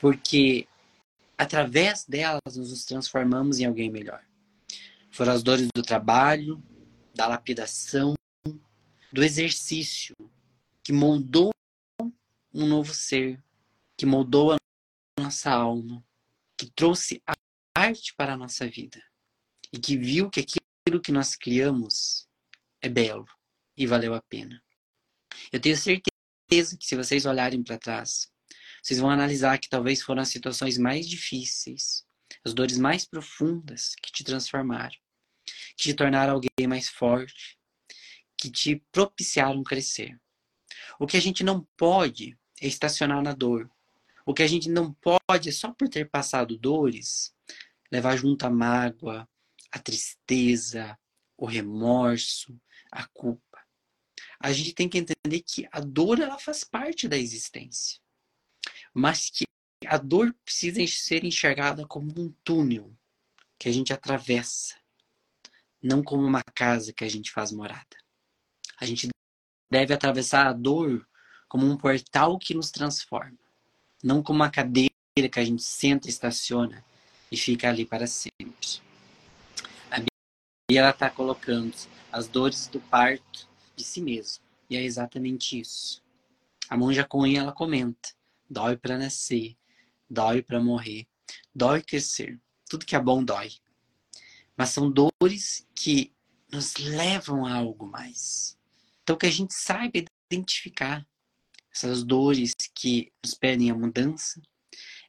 Porque 0.00 0.66
através 1.36 2.04
delas 2.04 2.40
nós 2.56 2.56
nos 2.56 2.84
transformamos 2.84 3.58
em 3.58 3.66
alguém 3.66 3.90
melhor. 3.90 4.24
Foram 5.10 5.32
as 5.32 5.42
dores 5.42 5.68
do 5.74 5.82
trabalho, 5.82 6.62
da 7.14 7.26
lapidação, 7.26 8.14
do 9.12 9.22
exercício, 9.22 10.14
que 10.82 10.92
moldou 10.92 11.50
um 12.52 12.66
novo 12.66 12.92
ser, 12.92 13.42
que 13.96 14.04
moldou 14.04 14.52
a 14.52 14.56
nossa 15.20 15.50
alma, 15.50 16.04
que 16.56 16.70
trouxe 16.70 17.22
arte 17.76 18.14
para 18.16 18.34
a 18.34 18.36
nossa 18.36 18.66
vida 18.66 19.00
e 19.74 19.78
que 19.78 19.96
viu 19.96 20.30
que 20.30 20.38
aquilo 20.38 21.00
que 21.00 21.10
nós 21.10 21.34
criamos 21.34 22.28
é 22.80 22.88
belo 22.88 23.26
e 23.76 23.88
valeu 23.88 24.14
a 24.14 24.22
pena. 24.22 24.62
Eu 25.52 25.60
tenho 25.60 25.76
certeza 25.76 26.76
que 26.78 26.86
se 26.86 26.94
vocês 26.94 27.26
olharem 27.26 27.60
para 27.60 27.76
trás, 27.76 28.30
vocês 28.80 29.00
vão 29.00 29.10
analisar 29.10 29.58
que 29.58 29.68
talvez 29.68 30.00
foram 30.00 30.22
as 30.22 30.28
situações 30.28 30.78
mais 30.78 31.08
difíceis, 31.08 32.06
as 32.44 32.54
dores 32.54 32.78
mais 32.78 33.04
profundas 33.04 33.96
que 34.00 34.12
te 34.12 34.22
transformaram, 34.22 34.94
que 35.76 35.88
te 35.88 35.94
tornaram 35.94 36.34
alguém 36.34 36.68
mais 36.68 36.88
forte, 36.88 37.58
que 38.38 38.48
te 38.48 38.80
propiciaram 38.92 39.64
crescer. 39.64 40.16
O 41.00 41.06
que 41.06 41.16
a 41.16 41.20
gente 41.20 41.42
não 41.42 41.66
pode 41.76 42.38
é 42.60 42.68
estacionar 42.68 43.20
na 43.24 43.32
dor. 43.32 43.68
O 44.24 44.32
que 44.32 44.44
a 44.44 44.46
gente 44.46 44.68
não 44.68 44.94
pode 44.94 45.48
é 45.48 45.52
só 45.52 45.72
por 45.72 45.88
ter 45.88 46.08
passado 46.08 46.56
dores, 46.56 47.34
levar 47.90 48.16
junto 48.16 48.46
a 48.46 48.50
mágoa, 48.50 49.28
a 49.74 49.78
tristeza, 49.80 50.96
o 51.36 51.46
remorso, 51.46 52.56
a 52.92 53.04
culpa. 53.08 53.58
A 54.38 54.52
gente 54.52 54.72
tem 54.72 54.88
que 54.88 54.98
entender 54.98 55.40
que 55.40 55.66
a 55.72 55.80
dor 55.80 56.20
ela 56.20 56.38
faz 56.38 56.62
parte 56.62 57.08
da 57.08 57.18
existência, 57.18 58.00
mas 58.94 59.28
que 59.30 59.44
a 59.86 59.98
dor 59.98 60.32
precisa 60.44 60.86
ser 60.86 61.24
enxergada 61.24 61.84
como 61.88 62.08
um 62.16 62.32
túnel 62.44 62.96
que 63.58 63.68
a 63.68 63.72
gente 63.72 63.92
atravessa, 63.92 64.76
não 65.82 66.04
como 66.04 66.24
uma 66.24 66.42
casa 66.54 66.92
que 66.92 67.04
a 67.04 67.08
gente 67.08 67.32
faz 67.32 67.50
morada. 67.50 67.96
A 68.78 68.86
gente 68.86 69.08
deve 69.68 69.92
atravessar 69.92 70.46
a 70.46 70.52
dor 70.52 71.04
como 71.48 71.66
um 71.66 71.76
portal 71.76 72.38
que 72.38 72.54
nos 72.54 72.70
transforma, 72.70 73.38
não 74.02 74.22
como 74.22 74.38
uma 74.38 74.50
cadeira 74.50 74.92
que 75.16 75.40
a 75.40 75.44
gente 75.44 75.64
senta 75.64 76.08
estaciona 76.08 76.84
e 77.30 77.36
fica 77.36 77.68
ali 77.68 77.84
para 77.84 78.06
sempre. 78.06 78.33
Bíblia 80.66 80.80
ela 80.80 80.90
está 80.90 81.10
colocando 81.10 81.76
as 82.10 82.26
dores 82.26 82.68
do 82.68 82.80
parto 82.80 83.46
de 83.76 83.84
si 83.84 84.00
mesmo. 84.00 84.42
E 84.70 84.76
é 84.76 84.82
exatamente 84.82 85.60
isso. 85.60 86.02
A 86.70 86.76
monja 86.76 87.04
Coen 87.04 87.36
ela 87.36 87.52
comenta: 87.52 88.14
dói 88.48 88.74
para 88.74 88.96
nascer, 88.96 89.58
dói 90.08 90.42
para 90.42 90.62
morrer, 90.62 91.06
dói 91.54 91.82
crescer. 91.82 92.40
Tudo 92.66 92.86
que 92.86 92.96
é 92.96 93.00
bom 93.00 93.22
dói. 93.22 93.52
Mas 94.56 94.70
são 94.70 94.90
dores 94.90 95.68
que 95.74 96.14
nos 96.50 96.76
levam 96.76 97.44
a 97.44 97.56
algo 97.56 97.86
mais. 97.86 98.58
Então 99.02 99.18
que 99.18 99.26
a 99.26 99.30
gente 99.30 99.52
saiba 99.52 100.02
identificar 100.30 101.06
essas 101.70 102.02
dores 102.02 102.52
que 102.74 103.12
nos 103.22 103.34
pedem 103.34 103.70
a 103.70 103.74
mudança, 103.74 104.40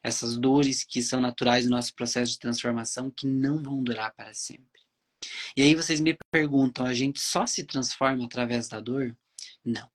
essas 0.02 0.36
dores 0.36 0.84
que 0.84 1.00
são 1.00 1.18
naturais 1.18 1.64
do 1.64 1.70
nosso 1.70 1.94
processo 1.94 2.32
de 2.32 2.38
transformação 2.40 3.10
que 3.10 3.26
não 3.26 3.62
vão 3.62 3.82
durar 3.82 4.12
para 4.14 4.34
sempre. 4.34 4.75
E 5.56 5.62
aí 5.62 5.74
vocês 5.74 6.00
me 6.00 6.16
perguntam, 6.30 6.86
a 6.86 6.94
gente 6.94 7.20
só 7.20 7.46
se 7.46 7.64
transforma 7.64 8.24
através 8.24 8.68
da 8.68 8.80
dor? 8.80 9.16
Não. 9.64 9.90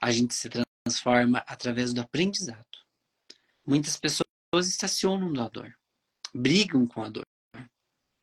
A 0.00 0.10
gente 0.10 0.34
se 0.34 0.48
transforma 0.48 1.38
através 1.46 1.92
do 1.92 2.00
aprendizado. 2.00 2.66
Muitas 3.64 3.96
pessoas 3.96 4.26
estacionam 4.54 5.30
na 5.30 5.48
dor, 5.48 5.72
brigam 6.34 6.86
com 6.86 7.02
a 7.02 7.08
dor, 7.08 7.26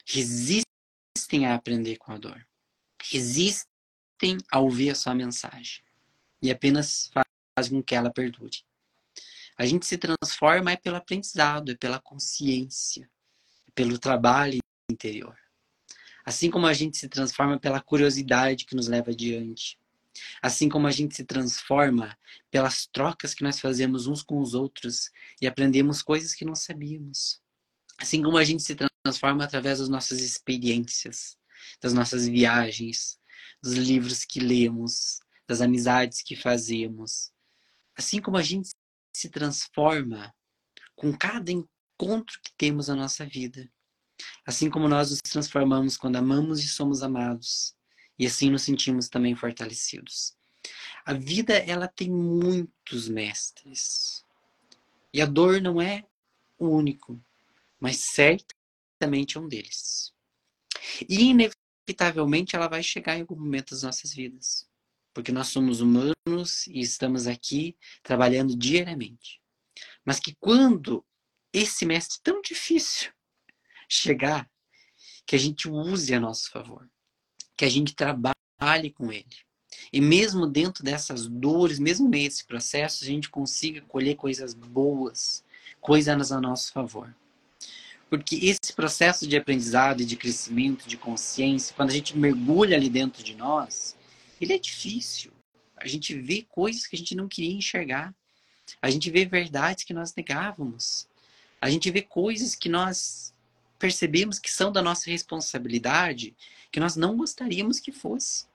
resistem 0.05 1.45
a 1.45 1.55
aprender 1.55 1.97
com 1.97 2.11
a 2.11 2.17
dor, 2.17 2.45
resistem 3.01 4.37
a 4.51 4.59
ouvir 4.59 4.89
a 4.89 4.95
sua 4.95 5.15
mensagem 5.15 5.83
e 6.41 6.51
apenas 6.51 7.09
fazem 7.57 7.79
com 7.79 7.83
que 7.83 7.95
ela 7.95 8.11
perdure. 8.11 8.63
A 9.57 9.65
gente 9.65 9.85
se 9.85 9.97
transforma 9.97 10.71
é 10.71 10.77
pelo 10.77 10.95
aprendizado, 10.95 11.71
é 11.71 11.75
pela 11.75 11.99
consciência, 11.99 13.09
é 13.67 13.71
pelo 13.71 13.99
trabalho 13.99 14.59
interior. 14.91 15.37
Assim 16.29 16.51
como 16.51 16.67
a 16.67 16.73
gente 16.73 16.95
se 16.95 17.09
transforma 17.09 17.59
pela 17.59 17.81
curiosidade 17.81 18.63
que 18.63 18.75
nos 18.75 18.87
leva 18.87 19.09
adiante. 19.09 19.79
Assim 20.39 20.69
como 20.69 20.85
a 20.85 20.91
gente 20.91 21.15
se 21.15 21.23
transforma 21.23 22.15
pelas 22.51 22.85
trocas 22.85 23.33
que 23.33 23.43
nós 23.43 23.59
fazemos 23.59 24.05
uns 24.05 24.21
com 24.21 24.39
os 24.39 24.53
outros 24.53 25.09
e 25.41 25.47
aprendemos 25.47 26.03
coisas 26.03 26.35
que 26.35 26.45
não 26.45 26.53
sabíamos. 26.53 27.41
Assim 27.97 28.21
como 28.21 28.37
a 28.37 28.43
gente 28.43 28.61
se 28.61 28.75
transforma 28.75 29.43
através 29.43 29.79
das 29.79 29.89
nossas 29.89 30.21
experiências, 30.21 31.35
das 31.81 31.93
nossas 31.93 32.27
viagens, 32.27 33.19
dos 33.59 33.73
livros 33.73 34.23
que 34.23 34.39
lemos, 34.39 35.21
das 35.47 35.61
amizades 35.61 36.21
que 36.21 36.35
fazemos. 36.35 37.31
Assim 37.97 38.21
como 38.21 38.37
a 38.37 38.43
gente 38.43 38.69
se 39.11 39.29
transforma 39.29 40.31
com 40.95 41.11
cada 41.11 41.51
encontro 41.51 42.39
que 42.43 42.53
temos 42.55 42.87
na 42.87 42.95
nossa 42.95 43.25
vida. 43.25 43.67
Assim 44.45 44.69
como 44.69 44.87
nós 44.87 45.11
nos 45.11 45.19
transformamos 45.19 45.97
quando 45.97 46.15
amamos 46.15 46.63
e 46.63 46.67
somos 46.67 47.03
amados, 47.03 47.75
e 48.17 48.25
assim 48.25 48.49
nos 48.49 48.63
sentimos 48.63 49.07
também 49.07 49.35
fortalecidos. 49.35 50.35
A 51.05 51.13
vida 51.13 51.53
ela 51.53 51.87
tem 51.87 52.09
muitos 52.09 53.07
mestres. 53.07 54.25
E 55.13 55.21
a 55.21 55.25
dor 55.25 55.61
não 55.61 55.81
é 55.81 56.05
o 56.57 56.67
único, 56.67 57.19
mas 57.79 57.97
certamente 58.11 59.37
é 59.37 59.39
um 59.39 59.47
deles. 59.47 60.13
E 61.07 61.29
inevitavelmente 61.29 62.55
ela 62.55 62.67
vai 62.67 62.83
chegar 62.83 63.17
em 63.17 63.21
algum 63.21 63.35
momento 63.35 63.71
das 63.71 63.83
nossas 63.83 64.13
vidas, 64.13 64.67
porque 65.13 65.31
nós 65.31 65.47
somos 65.47 65.81
humanos 65.81 66.67
e 66.67 66.79
estamos 66.79 67.25
aqui 67.25 67.77
trabalhando 68.03 68.55
diariamente. 68.55 69.41
Mas 70.05 70.19
que 70.19 70.35
quando 70.39 71.05
esse 71.53 71.85
mestre 71.85 72.19
tão 72.21 72.41
difícil 72.41 73.11
chegar, 73.89 74.49
que 75.25 75.35
a 75.35 75.39
gente 75.39 75.67
use 75.67 76.13
a 76.13 76.19
nosso 76.19 76.49
favor, 76.51 76.87
que 77.57 77.65
a 77.65 77.69
gente 77.69 77.95
trabalhe 77.95 78.91
com 78.93 79.11
ele. 79.11 79.25
E 79.91 79.99
mesmo 79.99 80.47
dentro 80.47 80.83
dessas 80.83 81.27
dores, 81.27 81.79
mesmo 81.79 82.07
nesse 82.07 82.45
processo, 82.45 83.03
a 83.03 83.07
gente 83.07 83.29
consiga 83.29 83.81
colher 83.81 84.15
coisas 84.15 84.53
boas, 84.53 85.43
coisas 85.81 86.31
a 86.31 86.39
nosso 86.39 86.71
favor. 86.71 87.13
Porque 88.09 88.35
esse 88.37 88.73
processo 88.75 89.27
de 89.27 89.37
aprendizado 89.37 90.03
de 90.03 90.15
crescimento, 90.15 90.87
de 90.87 90.97
consciência, 90.97 91.75
quando 91.75 91.91
a 91.91 91.93
gente 91.93 92.17
mergulha 92.17 92.75
ali 92.75 92.89
dentro 92.89 93.23
de 93.23 93.35
nós, 93.35 93.95
ele 94.41 94.53
é 94.53 94.57
difícil. 94.57 95.31
A 95.77 95.87
gente 95.87 96.19
vê 96.19 96.45
coisas 96.49 96.87
que 96.87 96.95
a 96.95 96.99
gente 96.99 97.15
não 97.15 97.27
queria 97.27 97.53
enxergar. 97.53 98.13
A 98.81 98.89
gente 98.89 99.09
vê 99.11 99.25
verdades 99.25 99.83
que 99.83 99.93
nós 99.93 100.13
negávamos. 100.15 101.07
A 101.61 101.69
gente 101.69 101.89
vê 101.91 102.01
coisas 102.01 102.55
que 102.55 102.67
nós 102.67 103.33
percebemos 103.79 104.37
que 104.37 104.51
são 104.51 104.71
da 104.71 104.81
nossa 104.81 105.09
responsabilidade, 105.09 106.35
que 106.69 106.79
nós 106.79 106.97
não 106.97 107.15
gostaríamos 107.15 107.79
que 107.79 107.91
fosse. 107.91 108.45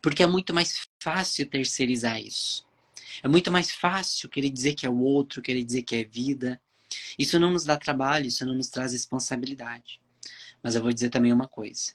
Porque 0.00 0.22
é 0.22 0.26
muito 0.26 0.54
mais 0.54 0.86
fácil 1.00 1.46
terceirizar 1.46 2.20
isso. 2.20 2.64
É 3.22 3.28
muito 3.28 3.50
mais 3.50 3.72
fácil 3.72 4.28
querer 4.28 4.50
dizer 4.50 4.74
que 4.74 4.86
é 4.86 4.90
o 4.90 4.98
outro, 4.98 5.42
querer 5.42 5.64
dizer 5.64 5.82
que 5.82 5.96
é 5.96 6.04
vida. 6.04 6.60
Isso 7.18 7.38
não 7.38 7.50
nos 7.50 7.64
dá 7.64 7.76
trabalho, 7.76 8.26
isso 8.26 8.46
não 8.46 8.54
nos 8.54 8.68
traz 8.68 8.92
responsabilidade. 8.92 10.00
Mas 10.62 10.74
eu 10.74 10.82
vou 10.82 10.92
dizer 10.92 11.10
também 11.10 11.32
uma 11.32 11.48
coisa: 11.48 11.92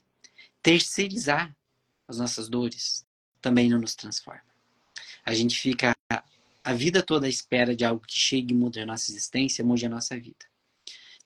terceirizar 0.61 1.55
as 2.07 2.17
nossas 2.17 2.49
dores 2.49 3.05
também 3.41 3.69
não 3.69 3.79
nos 3.79 3.95
transforma. 3.95 4.41
A 5.25 5.33
gente 5.33 5.59
fica 5.59 5.95
a 6.63 6.73
vida 6.73 7.01
toda 7.01 7.25
à 7.25 7.29
espera 7.29 7.75
de 7.75 7.85
algo 7.85 8.05
que 8.05 8.17
chegue 8.17 8.53
e 8.53 8.57
mude 8.57 8.79
a 8.79 8.85
nossa 8.85 9.09
existência, 9.09 9.63
mude 9.63 9.85
a 9.85 9.89
nossa 9.89 10.19
vida. 10.19 10.45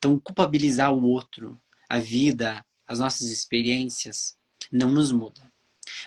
Então, 0.01 0.19
culpabilizar 0.19 0.91
o 0.91 1.03
outro, 1.03 1.61
a 1.87 1.99
vida, 1.99 2.65
as 2.87 2.97
nossas 2.97 3.29
experiências, 3.29 4.35
não 4.71 4.89
nos 4.89 5.11
muda. 5.11 5.53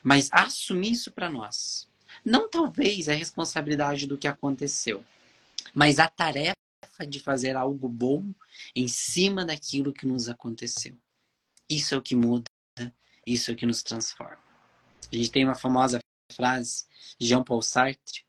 Mas 0.02 0.28
assumir 0.32 0.90
isso 0.90 1.12
para 1.12 1.30
nós. 1.30 1.88
Não 2.24 2.50
talvez 2.50 3.08
a 3.08 3.14
responsabilidade 3.14 4.08
do 4.08 4.18
que 4.18 4.26
aconteceu, 4.26 5.04
mas 5.72 6.00
a 6.00 6.08
tarefa 6.08 6.56
de 7.08 7.20
fazer 7.20 7.54
algo 7.54 7.88
bom 7.88 8.34
em 8.74 8.88
cima 8.88 9.44
daquilo 9.44 9.92
que 9.92 10.08
nos 10.08 10.28
aconteceu. 10.28 10.98
Isso 11.70 11.94
é 11.94 11.98
o 11.98 12.02
que 12.02 12.16
muda, 12.16 12.46
isso 13.24 13.52
é 13.52 13.54
o 13.54 13.56
que 13.56 13.64
nos 13.64 13.84
transforma. 13.84 14.42
A 15.12 15.14
gente 15.14 15.30
tem 15.30 15.44
uma 15.44 15.54
famosa 15.54 16.00
frase 16.32 16.84
de 17.16 17.28
Jean-Paul 17.28 17.62
Sartre, 17.62 18.24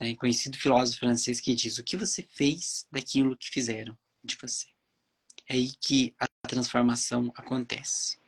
né, 0.00 0.16
conhecido 0.16 0.58
filósofo 0.58 0.98
francês, 0.98 1.40
que 1.40 1.54
diz: 1.54 1.78
O 1.78 1.84
que 1.84 1.96
você 1.96 2.20
fez 2.20 2.84
daquilo 2.90 3.36
que 3.36 3.48
fizeram 3.48 3.96
de 4.24 4.36
você? 4.42 4.73
É 5.48 5.54
aí 5.54 5.72
que 5.80 6.14
a 6.18 6.26
transformação 6.48 7.32
acontece. 7.36 8.18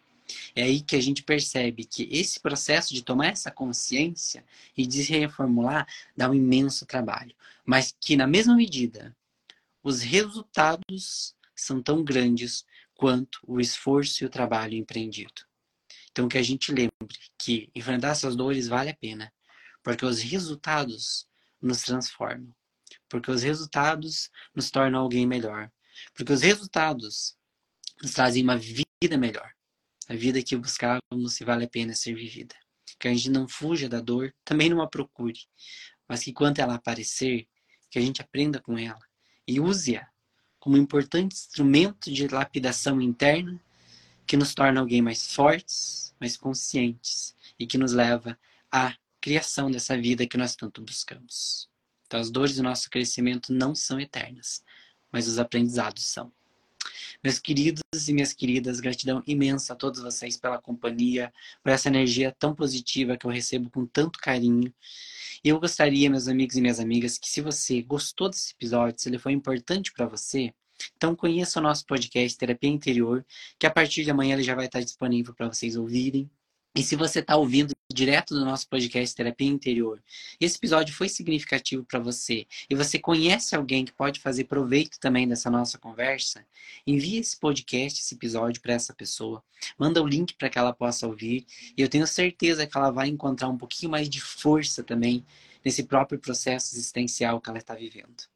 É 0.55 0.62
aí 0.62 0.81
que 0.81 0.96
a 0.96 1.00
gente 1.00 1.22
percebe 1.22 1.85
que 1.85 2.09
esse 2.11 2.40
processo 2.40 2.92
de 2.92 3.02
tomar 3.02 3.29
essa 3.29 3.50
consciência 3.50 4.44
e 4.76 4.87
de 4.87 5.05
se 5.05 5.12
reformular 5.12 5.87
dá 6.16 6.29
um 6.29 6.35
imenso 6.35 6.85
trabalho, 6.85 7.35
mas 7.64 7.94
que 8.00 8.16
na 8.16 8.26
mesma 8.26 8.57
medida 8.57 9.16
os 9.83 10.00
resultados 10.00 11.35
são 11.55 11.81
tão 11.81 12.02
grandes 12.02 12.64
quanto 12.94 13.38
o 13.46 13.61
esforço 13.61 14.24
e 14.24 14.26
o 14.26 14.31
trabalho 14.31 14.74
empreendido. 14.74 15.42
Então 16.11 16.29
que 16.29 16.38
a 16.38 16.42
gente 16.42 16.72
lembre 16.72 16.90
que 17.38 17.70
enfrentar 17.74 18.09
essas 18.09 18.35
dores 18.35 18.66
vale 18.66 18.90
a 18.90 18.96
pena, 18.96 19.33
porque 19.83 20.05
os 20.05 20.20
resultados 20.20 21.29
nos 21.62 21.83
transformam, 21.83 22.52
porque 23.09 23.31
os 23.31 23.42
resultados 23.42 24.31
nos 24.55 24.70
tornam 24.70 25.00
alguém 25.00 25.26
melhor, 25.26 25.70
porque 26.14 26.32
os 26.32 26.42
resultados 26.42 27.37
nos 28.02 28.12
trazem 28.12 28.42
uma 28.42 28.56
vida 28.56 29.16
melhor. 29.18 29.52
A 30.09 30.14
vida 30.14 30.42
que 30.42 30.56
buscávamos 30.56 31.35
se 31.35 31.44
vale 31.44 31.64
a 31.64 31.68
pena 31.68 31.94
ser 31.94 32.14
vivida. 32.14 32.54
Que 32.98 33.09
a 33.09 33.14
gente 33.14 33.30
não 33.30 33.48
fuja 33.48 33.88
da 33.88 34.00
dor, 34.00 34.35
também 34.44 34.70
não 34.70 34.80
a 34.80 34.88
procure. 34.88 35.40
Mas 36.09 36.22
que 36.22 36.32
quando 36.32 36.59
ela 36.61 36.74
aparecer, 36.74 37.46
que 37.90 37.98
a 37.98 38.02
gente 38.02 38.22
aprenda 38.22 38.61
com 38.61 38.78
ela 38.78 39.04
e 39.46 39.61
use-a 39.61 40.09
como 40.59 40.76
importante 40.76 41.35
instrumento 41.35 42.11
de 42.11 42.26
lapidação 42.28 43.00
interna 43.00 43.61
que 44.26 44.37
nos 44.37 44.54
torna 44.54 44.80
alguém 44.80 45.00
mais 45.00 45.32
fortes, 45.32 46.14
mais 46.20 46.37
conscientes 46.37 47.37
e 47.59 47.66
que 47.66 47.78
nos 47.78 47.92
leva 47.92 48.38
a 48.70 48.94
criação 49.20 49.70
dessa 49.70 49.96
vida 49.96 50.26
que 50.26 50.37
nós 50.37 50.56
tanto 50.56 50.82
buscamos. 50.82 51.68
Então, 52.06 52.20
as 52.20 52.30
dores 52.30 52.56
do 52.56 52.62
nosso 52.62 52.90
crescimento 52.90 53.52
não 53.52 53.74
são 53.74 54.00
eternas, 54.00 54.62
mas 55.16 55.26
os 55.26 55.38
aprendizados 55.38 56.05
são. 56.05 56.31
Meus 57.24 57.38
queridos 57.38 57.83
e 58.07 58.12
minhas 58.12 58.35
queridas, 58.35 58.81
gratidão 58.81 59.22
imensa 59.26 59.72
a 59.72 59.76
todos 59.76 60.02
vocês 60.02 60.37
pela 60.37 60.59
companhia, 60.59 61.33
por 61.62 61.70
essa 61.70 61.88
energia 61.88 62.37
tão 62.38 62.55
positiva 62.55 63.16
que 63.16 63.26
eu 63.26 63.31
recebo 63.31 63.70
com 63.70 63.87
tanto 63.87 64.18
carinho. 64.18 64.70
E 65.42 65.48
eu 65.48 65.59
gostaria, 65.59 66.11
meus 66.11 66.29
amigos 66.29 66.55
e 66.55 66.61
minhas 66.61 66.79
amigas, 66.79 67.16
que 67.16 67.31
se 67.31 67.40
você 67.40 67.81
gostou 67.81 68.29
desse 68.29 68.52
episódio, 68.52 69.00
se 69.00 69.09
ele 69.09 69.18
foi 69.18 69.33
importante 69.33 69.90
para 69.90 70.05
você, 70.05 70.52
então 70.94 71.16
conheça 71.16 71.61
o 71.61 71.62
nosso 71.62 71.87
podcast 71.87 72.37
Terapia 72.37 72.68
Interior, 72.68 73.24
que 73.59 73.66
a 73.66 73.70
partir 73.70 74.05
de 74.05 74.11
amanhã 74.11 74.35
ele 74.35 74.42
já 74.42 74.55
vai 74.55 74.66
estar 74.66 74.81
disponível 74.81 75.33
para 75.33 75.48
vocês 75.48 75.76
ouvirem. 75.76 76.31
E 76.76 76.82
se 76.82 76.94
você 76.94 77.20
está 77.20 77.34
ouvindo 77.34 77.74
direto 77.90 78.34
do 78.34 78.44
nosso 78.44 78.68
podcast 78.68 79.16
Terapia 79.16 79.48
Interior, 79.48 79.98
esse 80.38 80.58
episódio 80.58 80.94
foi 80.94 81.08
significativo 81.08 81.82
para 81.82 81.98
você 81.98 82.46
e 82.68 82.74
você 82.74 82.98
conhece 82.98 83.56
alguém 83.56 83.82
que 83.82 83.94
pode 83.94 84.20
fazer 84.20 84.44
proveito 84.44 85.00
também 85.00 85.26
dessa 85.26 85.48
nossa 85.48 85.78
conversa, 85.78 86.44
envie 86.86 87.16
esse 87.16 87.34
podcast, 87.34 88.02
esse 88.02 88.14
episódio 88.14 88.60
para 88.60 88.74
essa 88.74 88.92
pessoa, 88.92 89.42
manda 89.78 90.02
o 90.02 90.06
link 90.06 90.34
para 90.34 90.50
que 90.50 90.58
ela 90.58 90.74
possa 90.74 91.06
ouvir 91.06 91.46
e 91.74 91.80
eu 91.80 91.88
tenho 91.88 92.06
certeza 92.06 92.66
que 92.66 92.76
ela 92.76 92.90
vai 92.90 93.08
encontrar 93.08 93.48
um 93.48 93.56
pouquinho 93.56 93.90
mais 93.90 94.06
de 94.06 94.20
força 94.20 94.84
também 94.84 95.24
nesse 95.64 95.82
próprio 95.82 96.18
processo 96.18 96.74
existencial 96.74 97.40
que 97.40 97.48
ela 97.48 97.58
está 97.58 97.74
vivendo. 97.74 98.36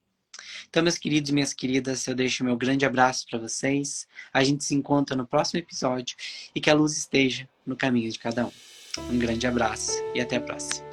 Então, 0.69 0.83
meus 0.83 0.99
queridos 0.99 1.31
e 1.31 1.33
minhas 1.33 1.53
queridas, 1.53 2.07
eu 2.07 2.15
deixo 2.15 2.45
meu 2.45 2.57
grande 2.57 2.85
abraço 2.85 3.27
para 3.29 3.39
vocês. 3.39 4.07
A 4.33 4.45
gente 4.45 4.65
se 4.65 4.75
encontra 4.75 5.17
no 5.17 5.27
próximo 5.27 5.61
episódio 5.61 6.17
e 6.55 6.61
que 6.61 6.71
a 6.71 6.75
luz 6.75 6.97
esteja 6.97 7.49
no 7.67 7.77
caminho 7.77 8.11
de 8.11 8.19
cada 8.19 8.47
um. 8.47 8.53
Um 9.11 9.19
grande 9.19 9.47
abraço 9.47 9.93
e 10.15 10.21
até 10.21 10.37
a 10.37 10.41
próxima. 10.41 10.91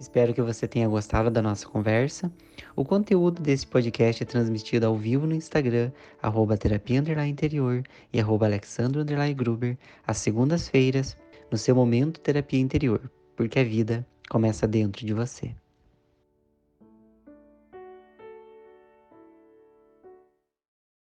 Espero 0.00 0.32
que 0.32 0.40
você 0.40 0.68
tenha 0.68 0.86
gostado 0.86 1.28
da 1.28 1.42
nossa 1.42 1.66
conversa. 1.66 2.32
O 2.76 2.84
conteúdo 2.84 3.42
desse 3.42 3.66
podcast 3.66 4.22
é 4.22 4.26
transmitido 4.26 4.86
ao 4.86 4.96
vivo 4.96 5.26
no 5.26 5.34
Instagram, 5.34 5.90
arroba 6.22 6.56
terapia 6.56 6.98
interior 7.26 7.82
e 8.12 8.20
arroba 8.20 8.46
alexandro 8.46 9.04
gruber, 9.34 9.76
às 10.06 10.18
segundas-feiras, 10.18 11.16
no 11.50 11.58
seu 11.58 11.74
momento 11.74 12.20
terapia 12.20 12.60
interior, 12.60 13.10
porque 13.34 13.58
a 13.58 13.64
vida 13.64 14.06
começa 14.28 14.68
dentro 14.68 15.04
de 15.04 15.12
você. 15.12 15.52